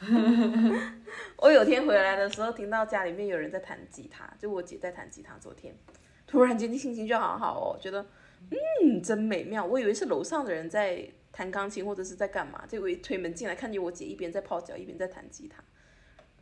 [1.36, 5.34] 我有天回来的时候，听到家里面有人在弹吉他，就我姐在弹吉他。
[5.38, 5.76] 昨天
[6.26, 8.06] 突然间心情就好好哦，觉得
[8.50, 9.64] 嗯，真美妙。
[9.64, 11.06] 我以为是楼上的人在。
[11.36, 12.64] 弹钢琴或者是在干嘛？
[12.66, 15.62] 结果一推门进来，看见我姐一边在泡脚，一边在弹吉他，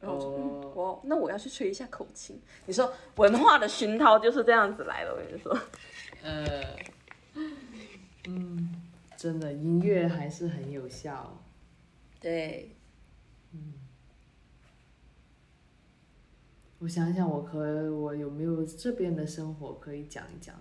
[0.01, 2.41] 然后我说，嗯哦，我那我要去吹一下口琴。
[2.67, 5.59] 你说文化的熏陶就是这样子来的，我跟你说。
[6.23, 6.77] 呃，
[8.29, 8.83] 嗯，
[9.17, 11.43] 真的音乐还是很有效。
[12.21, 12.71] 对，
[13.53, 13.75] 嗯
[16.79, 17.59] 我想想，我可
[17.93, 20.55] 我有没有这边的生活可以讲一讲？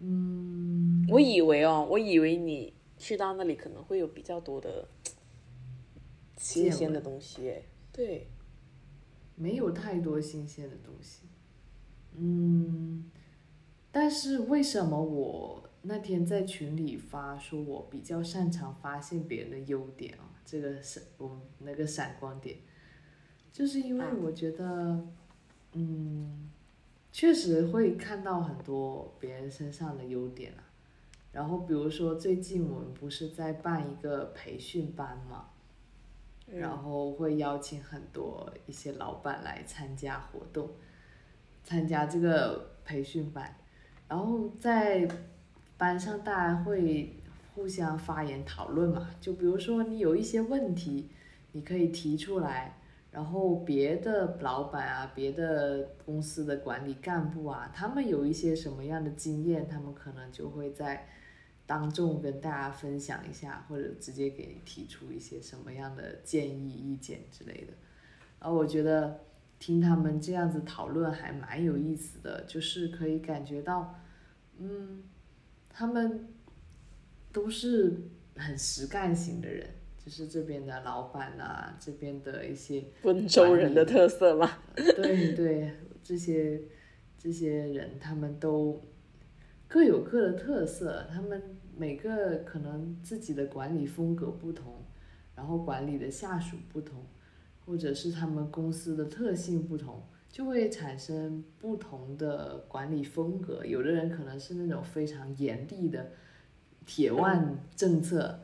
[0.00, 4.86] 嗯，我以为哦，我以为你去到那里可能会有比较多的
[6.36, 8.28] 新鲜的东西，哎，对，
[9.34, 11.22] 没有太多新鲜的东西。
[12.14, 13.10] 嗯，
[13.90, 20.30] 但是为什么我那天在群里发说我比较擅长发现别人的优点啊？
[20.44, 22.58] 这个是我那个闪光点，
[23.52, 25.06] 就是因为啊我觉得，
[25.72, 26.50] 嗯，
[27.12, 30.64] 确实会看到很多别人身上的优点啊。
[31.32, 35.46] 然后比如说最近我们不是在办一个培训班嘛，
[36.46, 40.68] 然后会邀请很多一些老板来参加活动，
[41.62, 43.54] 参加这个培训班，
[44.08, 45.08] 然后在
[45.78, 47.16] 班上大家会
[47.54, 51.08] 互相发言讨论嘛，就比如说你有一些问题，
[51.52, 52.76] 你可以提出来，
[53.12, 61.06] 然后别的老板啊，别的公司的管理干部啊，他们有一些什么样的经验，他们可能就会在
[61.70, 67.72] 当众跟大家分享一下，或者直接给你提出一些什么样的建议、意见之类的。
[68.40, 69.20] 然后我觉得
[69.60, 73.94] 听他们这样子讨论还蛮有意思的，就是可以感觉到，
[74.58, 75.04] 嗯，
[75.68, 76.26] 他们
[77.30, 78.02] 都是
[78.34, 79.64] 很实干型的人，
[80.04, 84.58] 就是这边的老板啊，这边的一些温州人的特色嘛。
[84.74, 86.60] 对对，这些
[87.16, 88.82] 这些人他们都
[89.68, 94.84] 各有各的特色，他们每个可能自己的管理风格不同，
[95.34, 97.04] 然后管理的下属不同，
[97.64, 103.64] 或者是他们公司的特性不同，就会产生不同的管理风格。
[103.64, 106.10] 有的人可能是那种非常严厉的
[106.86, 108.40] 铁腕政策。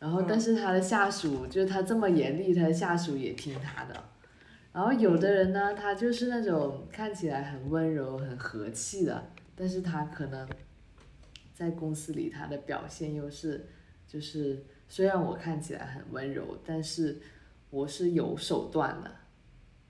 [0.00, 4.04] 然后，但是他的下属就是他这么严厉，他的下属也听他的。
[4.72, 10.48] 然后有的人呢，他就是那种看起来很温柔、很和气的，但是他可能
[11.58, 13.66] 在公司里他的表现又是，
[14.06, 17.18] 就是虽然我看起来很温柔，但是
[17.70, 19.10] 我是有手段的。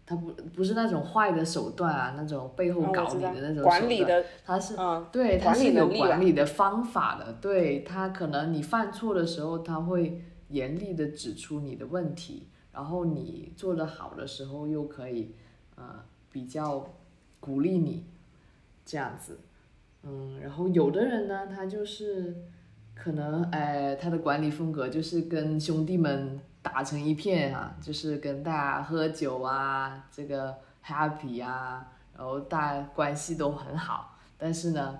[0.06, 3.80] 他不不是那种坏的手段啊，那种背后搞你的那种手段。
[3.80, 7.34] 管理的，他是嗯，对，他是有管理的方法的。
[7.34, 15.34] 对他可能你犯错的时候，他会严厉的指出你的问题，然后你做得好的时候又可以
[15.74, 16.02] 呃
[16.32, 16.94] 比较
[17.40, 18.06] 鼓励你
[18.86, 19.38] 这样子。
[20.02, 22.34] 嗯，然后有的人呢，他就是
[22.94, 31.86] 可能哎他的管理风格就是跟兄弟们打成一片啊，就是跟大家喝酒啊，这个 happy 啊，
[32.16, 34.98] 然后大家关系都很好，但是呢，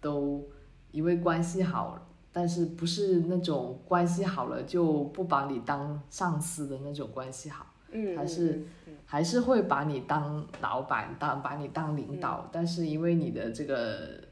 [0.00, 0.46] 都
[0.90, 8.62] 因为关系好，但是不是那种关系好了就不把你当上司的那种关系好，嗯，还是
[9.04, 12.48] 还是会把你当老板，当把你当领导，嗯。
[12.52, 14.27] 但是因为你的这个呃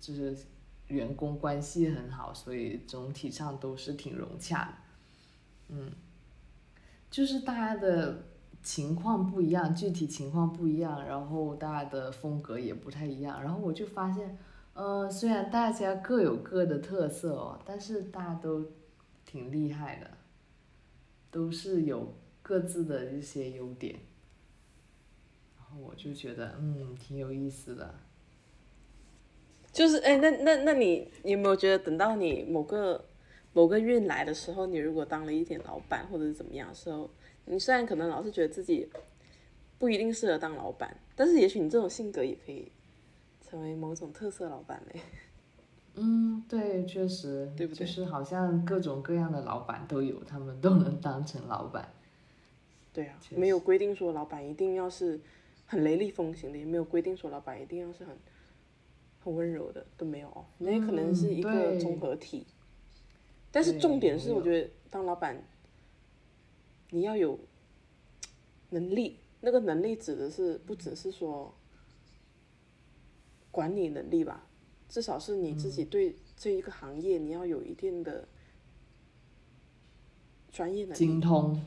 [0.00, 0.36] 就是
[0.88, 4.74] 员工关系很好，所以总体上都是挺融洽的，
[5.74, 5.90] 嗯，
[7.10, 8.24] 就是大家的
[8.62, 14.38] 情况不一样，具体情况不一样，然后大家的风格也不太一样，然后我就发现，
[14.74, 18.64] 呃，虽然大家各有各的特色哦，但是大家都
[19.24, 20.10] 挺厉害的，
[21.30, 23.98] 都是有各自的一些优点，
[25.56, 28.05] 然后我就觉得，嗯，挺有意思的。
[29.76, 33.04] 就是哎，那那那你你有没有觉得，等到你某个
[33.52, 37.10] 某个运来的时候，你如果当了一点老板或者是怎么样的时候，
[37.44, 38.88] 你虽然可能老是觉得自己
[39.78, 42.72] 不一定适合当老板，但是也许你这种性格也可以
[43.46, 45.00] 成为某种特色老板嘞。
[45.96, 51.92] 嗯，对，确实，对不对就是好像各种各样的老板都有，他们都能当成老板。
[52.94, 55.20] 对啊，没有规定说老板一定要是
[55.66, 58.16] 很雷厉风行的，也没有规定说老板一定要是很
[59.26, 60.46] 很温柔的，都没有哦。
[60.58, 62.46] 那也可能是一个综合体。
[63.50, 65.42] 但是重点是，我觉得当老板，
[66.90, 67.38] 你要有
[68.70, 69.18] 能力。
[69.40, 71.54] 那个能力指的是不只是说
[73.50, 74.46] 管理能力吧，
[74.88, 78.26] 至少是你自己嗯对这一个行业你要有一定的
[80.50, 80.96] 专业能力。
[80.96, 81.60] 精通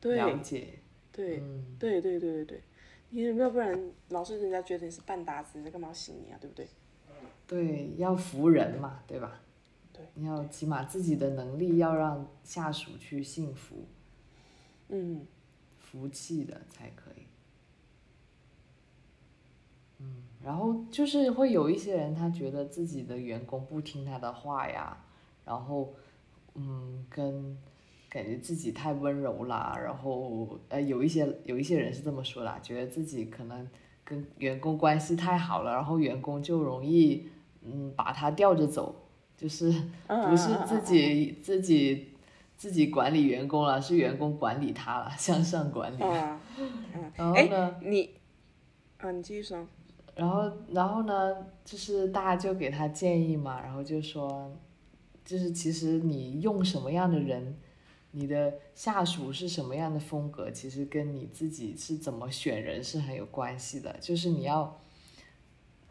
[0.00, 0.78] 对了解，
[1.12, 2.62] 对，嗯，对对对对对，
[3.10, 6.38] 你要不然老是人家觉得你是半搭子，你在干嘛要信你啊？
[6.40, 6.68] 对不对？
[7.46, 9.40] 对，要服人嘛，对吧？
[9.92, 13.86] 对，你要起码自己的能力要让下属去信服。
[14.88, 15.26] 嗯，
[15.78, 17.26] 服气的才可以。
[19.98, 25.04] 嗯，然后就是会有一些人，他觉得自己的员工不听他的话呀，
[25.44, 25.94] 然后，
[26.54, 27.58] 嗯，跟
[28.10, 33.66] 感觉自己太温柔啦，然后呃，有一些有一些人是这么说的，觉得自己可能
[34.04, 37.28] 跟员工关系太好了，然后员工就容易
[37.62, 38.94] 嗯把他吊着走，
[39.36, 39.72] 就是
[40.28, 42.08] 不是自己自己
[42.56, 46.00] 自己管理员工了，是员工管理他了， 向上管理。
[47.16, 48.10] 然后哎呢？，你，
[48.98, 49.64] 啊，你继续说。
[50.16, 51.34] 然后，然后呢，
[51.64, 54.50] 就是大家就给他建议嘛，然后就说，
[55.24, 57.56] 就是其实你用什么样的人，
[58.12, 63.96] 你的下属是什么样的风格，其实跟你自己是怎么选人是很有关系的。
[64.00, 64.80] 就是你要，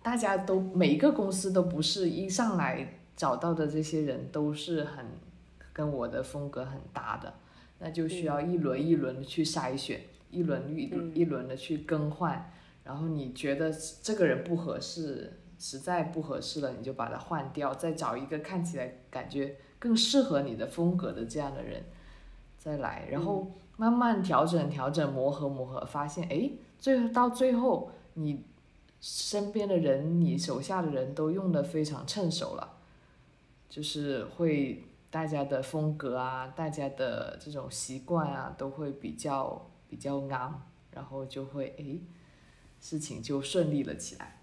[0.01, 5.05] 大家都每一个公司都不是一上来找到的这些人都是很
[5.71, 7.33] 跟我的风格很搭的，
[7.79, 12.51] 那就需要一轮一轮的去筛选，一轮一嗯一轮的去更换。
[12.83, 21.83] 然后你觉得这个人不合适，实在不合适了，你就把他换掉，再找一个看起来感觉更适合你的风格的这样的人
[22.59, 28.43] 再来，然后慢慢调整调整，磨合磨合，发现哎，最后到最后你
[29.01, 32.77] 身边的人，你手下的人都用的非常趁手了，
[33.67, 40.51] 就是会大家的风格啊，大家的这种习惯啊，都会比较比较啱，
[40.91, 41.83] 然后就会哎。
[41.83, 42.01] 诶
[42.81, 44.39] 事情就顺利了起来。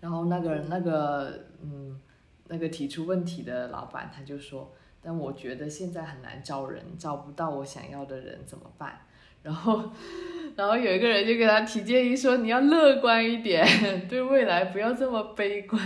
[0.00, 2.00] 然后那个那个嗯，
[2.48, 4.72] 那个提出问题的老板他就说，
[5.06, 8.98] 但我觉得现在很难招人，招不到我想要的人怎么办？
[9.44, 9.80] 然后，
[10.56, 13.64] 然后有一个人就给他提建议说，你要乐观一点，
[14.08, 15.80] 对未来不要这么悲观，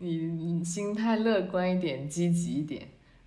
[0.00, 2.82] 你你心态乐观一点，积极一点。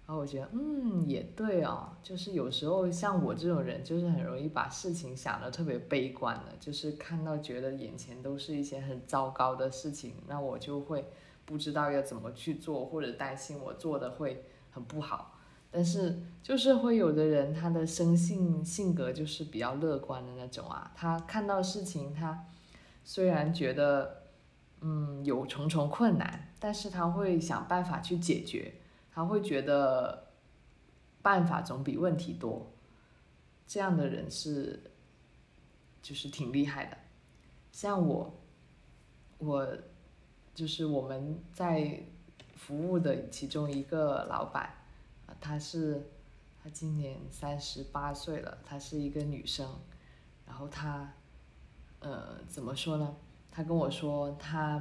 [0.06, 11.06] 然后我觉得，嗯，也对哦，就是有时候像我这种人，就是很容易把事情想得特别悲观的，就是看到觉得眼前都是一些很糟糕的事情，那我就会
[11.46, 15.38] 不知道要怎么去做，或者担心我做的会很不好。
[15.70, 22.46] 但是就是会有的人，他的生性性格就是比较乐观的那种啊，他看到事情，他
[23.06, 24.24] 虽然觉得
[24.82, 28.74] 嗯有重重困难，但是他会想办法去解决。
[29.14, 30.32] 他会觉得
[31.22, 32.72] 办法总比问题多，
[33.68, 34.92] 这样的人是
[36.02, 36.98] 就是挺厉害的。
[37.74, 38.34] 像我，
[39.38, 39.68] 我
[40.56, 42.02] 就是我们在
[42.62, 44.64] 服务的其中一个老板，
[45.26, 46.08] 啊，她是
[46.64, 49.68] 她今年三十八岁了，她是一个女生，
[50.46, 51.12] 然后她
[52.00, 53.16] 呃怎么说呢？
[53.52, 54.80] 她跟我说她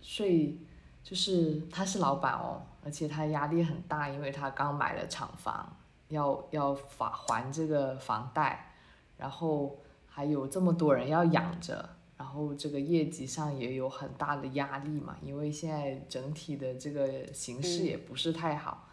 [0.00, 0.56] 睡
[1.02, 2.62] 就是她是老板哦。
[2.84, 5.72] 而且他压力很大，因为他刚买了厂房，
[6.08, 8.74] 要要还还这个房贷，
[9.16, 9.78] 然后
[10.08, 11.88] 还有这么多人要养着，
[12.22, 18.86] 然后这个业绩上也有很大的压力嘛，因为现在整体的这个形势也不是太好，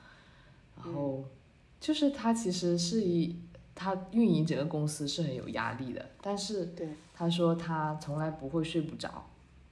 [0.75, 1.23] 然后
[1.79, 3.39] 就是他其实是一
[3.75, 9.27] 他运营整个公司是很有压力的，但是对他说他从来不会睡不着，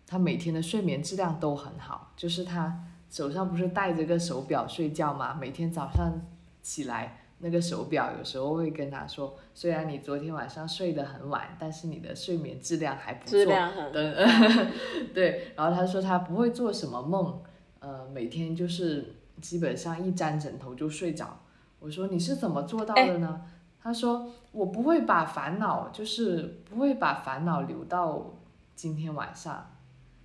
[0.06, 2.86] 他每天的睡眠质量都很好，就是他。
[3.10, 5.34] 手上不是戴着个手表睡觉嘛？
[5.34, 6.22] 每天早上
[6.62, 13.38] 起来，那个手表有时候会跟他说，虽然你昨天晚上睡得很晚，但是你的睡眠质量还不错。
[13.38, 13.92] 质量很。
[15.14, 17.42] 对，然后他说他不会做什么梦，
[17.80, 21.40] 呃，每天就是基本上一沾枕头就睡着。
[21.80, 23.42] 我说你是怎么做到的呢？
[23.80, 28.34] 他说我不会把烦恼，就是不会把烦恼留到
[28.76, 29.74] 今天晚上。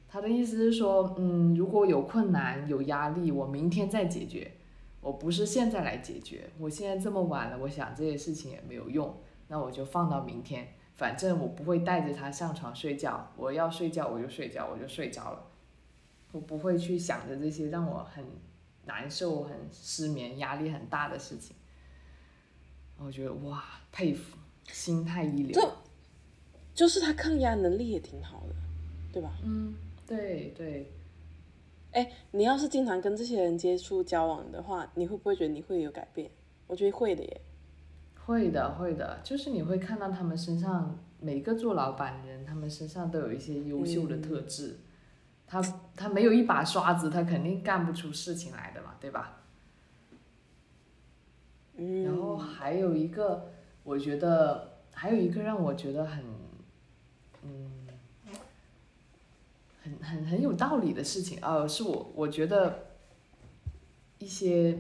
[0.09, 4.51] 他的意思是说，嗯，如果有困难、有压力，我明天再解决，
[5.03, 6.49] 我不是现在来解决。
[6.59, 9.15] 我现在这么晚了，我想这些事情也没有用，
[9.49, 10.67] 那我就放到明天。
[10.95, 15.45] 反正我不会带着他上床睡觉，我要睡觉我就睡觉，我就睡着了。
[16.31, 18.25] 我不会去想着这些让我很
[18.87, 21.55] 难受、很失眠、压力很大的事情。
[22.97, 24.37] 我觉得哇，佩服，
[24.69, 25.53] 心态一流。
[25.53, 25.77] 这
[26.75, 28.55] 就是他抗压能力也挺好的，
[29.13, 29.33] 对吧？
[29.43, 29.75] 嗯。
[30.07, 30.93] 对对，
[31.93, 36.31] 哎，你要是经常跟这些人接触交往的话，你会不会觉得你会有改变？
[36.67, 37.41] 我觉得会的耶。
[38.25, 44.69] 会的，会的，就是你会看到他们身上每个做老板的人，他们身上都有一些优秀的特质。
[44.69, 44.79] 嗯、
[45.47, 45.63] 他
[45.95, 49.43] 他没有一把刷子，他肯定干不出事情来的嘛，对吧？
[51.77, 52.05] 嗯。
[52.05, 53.51] 然后还有一个，
[53.83, 56.25] 我觉得还有一个让我觉得很，
[57.43, 57.82] 嗯。
[59.83, 62.87] 很很很有道理的事情，呃，是我我觉得
[64.19, 64.79] 一些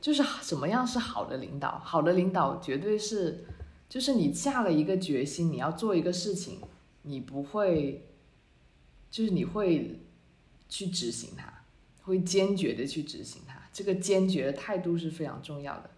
[0.00, 1.80] 就是什么样是好的领导？
[1.84, 3.44] 好的领导绝对是
[3.88, 6.60] 就是你下了一个决心，你要做一个事情，
[7.02, 8.06] 你不会，
[9.10, 10.00] 就是你会
[10.68, 11.62] 去执行它，
[12.02, 13.56] 会坚决的去执行它。
[13.72, 15.90] 这个坚决的态度是非常重要的。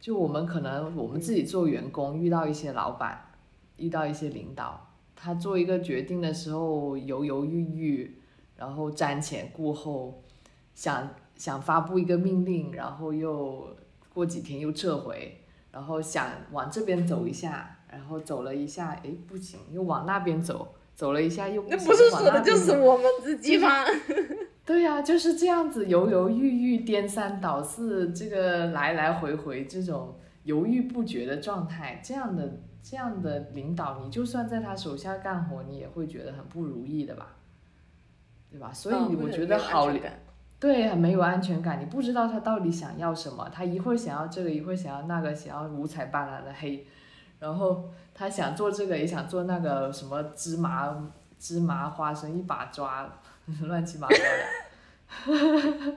[0.00, 3.32] 就我们可能我们自己做员工，遇到一些老板，
[3.78, 8.18] 遇到一些领导，他做一个决定的时候犹犹豫豫，
[8.56, 10.22] 然后瞻前顾后，
[10.74, 13.68] 想想发布一个命令，然后又
[14.12, 15.38] 过几天又撤回，
[15.70, 23.68] 然后想往这边走一下，然后走了一下，哎不行，又往那边走，走了一下又不行，那不是往说的就是我们自己吗？
[24.66, 37.28] 对呀、就是这样子犹犹豫豫、颠三倒四，这个来来回回这种犹豫不决的状态，这样的这样的领导，你就算在他手下干活，你也会觉得很不如意的吧？
[38.50, 38.70] 对吧？
[38.74, 39.88] 所以我觉得好
[40.60, 46.86] 对，很没有安全感，你不知道他到底想要什么，他一会儿想要这个，一会儿想要那个，想要五彩斑斓的黑，
[47.38, 53.10] 然后他想做这个，也想做那个，什么芝麻芝麻花生一把抓，
[53.64, 55.96] 乱七八糟的。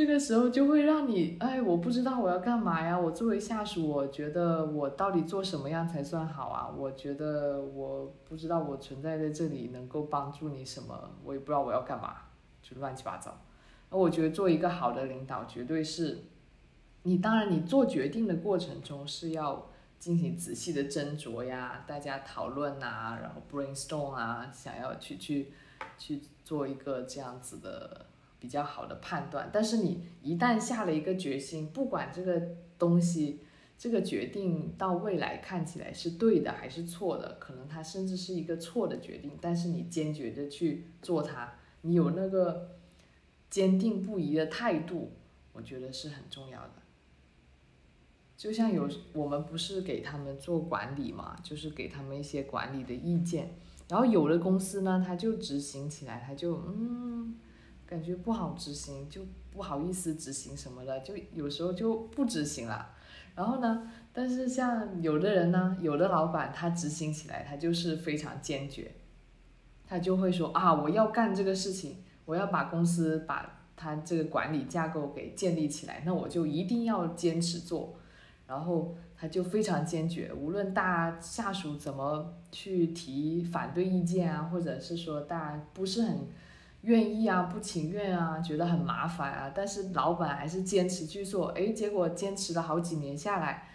[0.00, 2.98] 这个时候就会让你，哎，我不知道我要干嘛呀。
[2.98, 6.74] 我作为下属，我觉得我到底做什么样才算好啊？
[6.74, 12.16] 我觉得我不知道我存在在这里能够帮助你什么，我也不知道我要干嘛，
[12.62, 13.42] 就乱七八糟。
[13.90, 16.24] 而我觉得做一个好的领导，绝对是，
[17.02, 19.66] 你当然你做决定的过程中是要
[19.98, 25.52] 进行仔细的斟酌呀，大家讨论啊，然后 brainstorm 啊，想要去去
[25.98, 28.06] 去做一个这样子的
[28.40, 29.48] 比较好的判断。
[29.52, 32.42] 但是你一旦下了一个决心，不管这个
[32.78, 33.40] 东西
[33.78, 42.76] 这个决定到未来看起来是对的还是错的，可能它甚至是一个错的决定，但是你坚决的去做它，你有那个
[43.48, 45.12] 坚定不移的态度，
[45.52, 46.72] 我觉得是很重要的。
[48.36, 53.54] 就像有我们不是给他们做管理嘛，就是给他们一些管理的意见，
[53.88, 57.36] 然后有的公司呢，他就执行起来，他就嗯，
[57.90, 62.88] 感觉不好执行，就不好意思执行什么的，就有时候就不执行了。
[63.34, 68.92] 然后呢，但是像有的人呢，有的老板他执行起来，他就是非常坚决，
[69.88, 77.96] 他就会说啊，我要干这个事情，我要把公司把他这个管理架构给建立起来，那我就一定要坚持做。
[78.46, 86.26] 然后他就非常坚决，无论大下属怎么去提反对意见啊，或者是说大家不是很
[86.82, 93.68] 愿意啊、不情愿啊，觉得很麻烦啊，但是老板还是坚持去做，诶，结果坚持了好几年下来，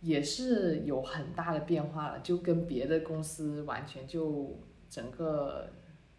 [0.00, 4.58] 也是有很大的变化了，就跟别的公司完全就
[4.88, 5.68] 整个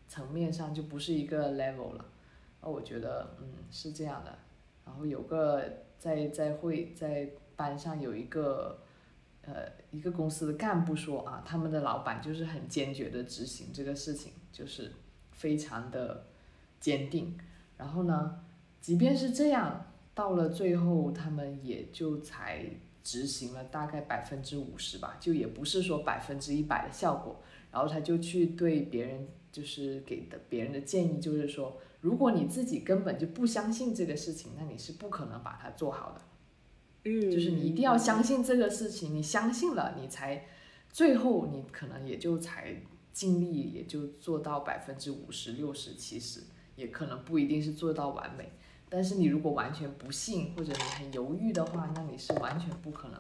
[0.08, 2.06] 层面上就不是一个 level 了。
[2.62, 4.38] 那我觉得，嗯，是这样的。
[4.86, 5.64] 然后有个
[5.98, 8.80] 在在会在班上有一个
[9.42, 14.92] 呃一个公司的干部说啊，他们的老板就是很坚决的执行这个事情，就是
[15.34, 16.26] 非常的
[16.80, 17.38] 坚定。
[17.78, 18.40] 然后呢，
[18.80, 22.66] 即便是这样，到了最后他们也就才
[23.04, 27.42] 执行了大概百分之五十吧，就也不是说百分之一百的效果。
[27.72, 36.22] 然后他就去对别人就是给的别人的建议就是说，如果你自己根本就不相信这个事情，那你是不可能把它做好的。
[37.06, 40.46] 嗯，就是你一定要相信这个事情，你相信了，你才
[40.90, 42.76] 最后你可能也就才
[43.14, 46.42] 尽力也就做到百分之五十、六十、七十，
[46.76, 48.52] 也可能不一定是做到完美。
[48.90, 53.20] 但是你如果完全不信或者你很犹豫的话，那你是完全不可能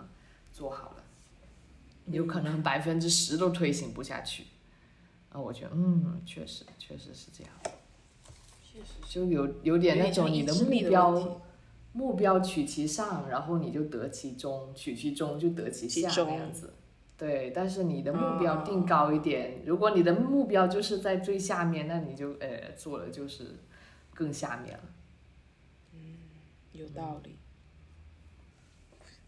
[0.51, 4.45] 做好的，有可能百分之十都推行不下去。
[5.29, 7.53] 啊，我觉得嗯，确实确实是这样，
[8.61, 11.41] 确实就有有点那种你的目标
[11.93, 16.73] 目标取其上，然后你就得其中，取其中就得其下那样子。
[17.17, 23.55] 对，但是你的目标哦定高一点，如果你的目标就是在最下面，那你就呃做了就是
[24.13, 24.83] 更下面了。
[25.93, 26.17] 嗯
[26.73, 27.37] 有道理。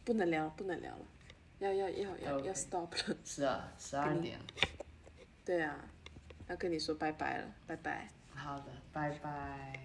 [0.04, 1.06] 不能聊，不能聊了，
[1.60, 3.16] 要要要要要 stop 了。
[3.24, 4.40] 是啊，十二点。
[5.44, 5.78] 对啊，
[6.48, 8.10] 要跟你说拜拜了，拜拜。
[8.34, 9.85] 好的，拜拜。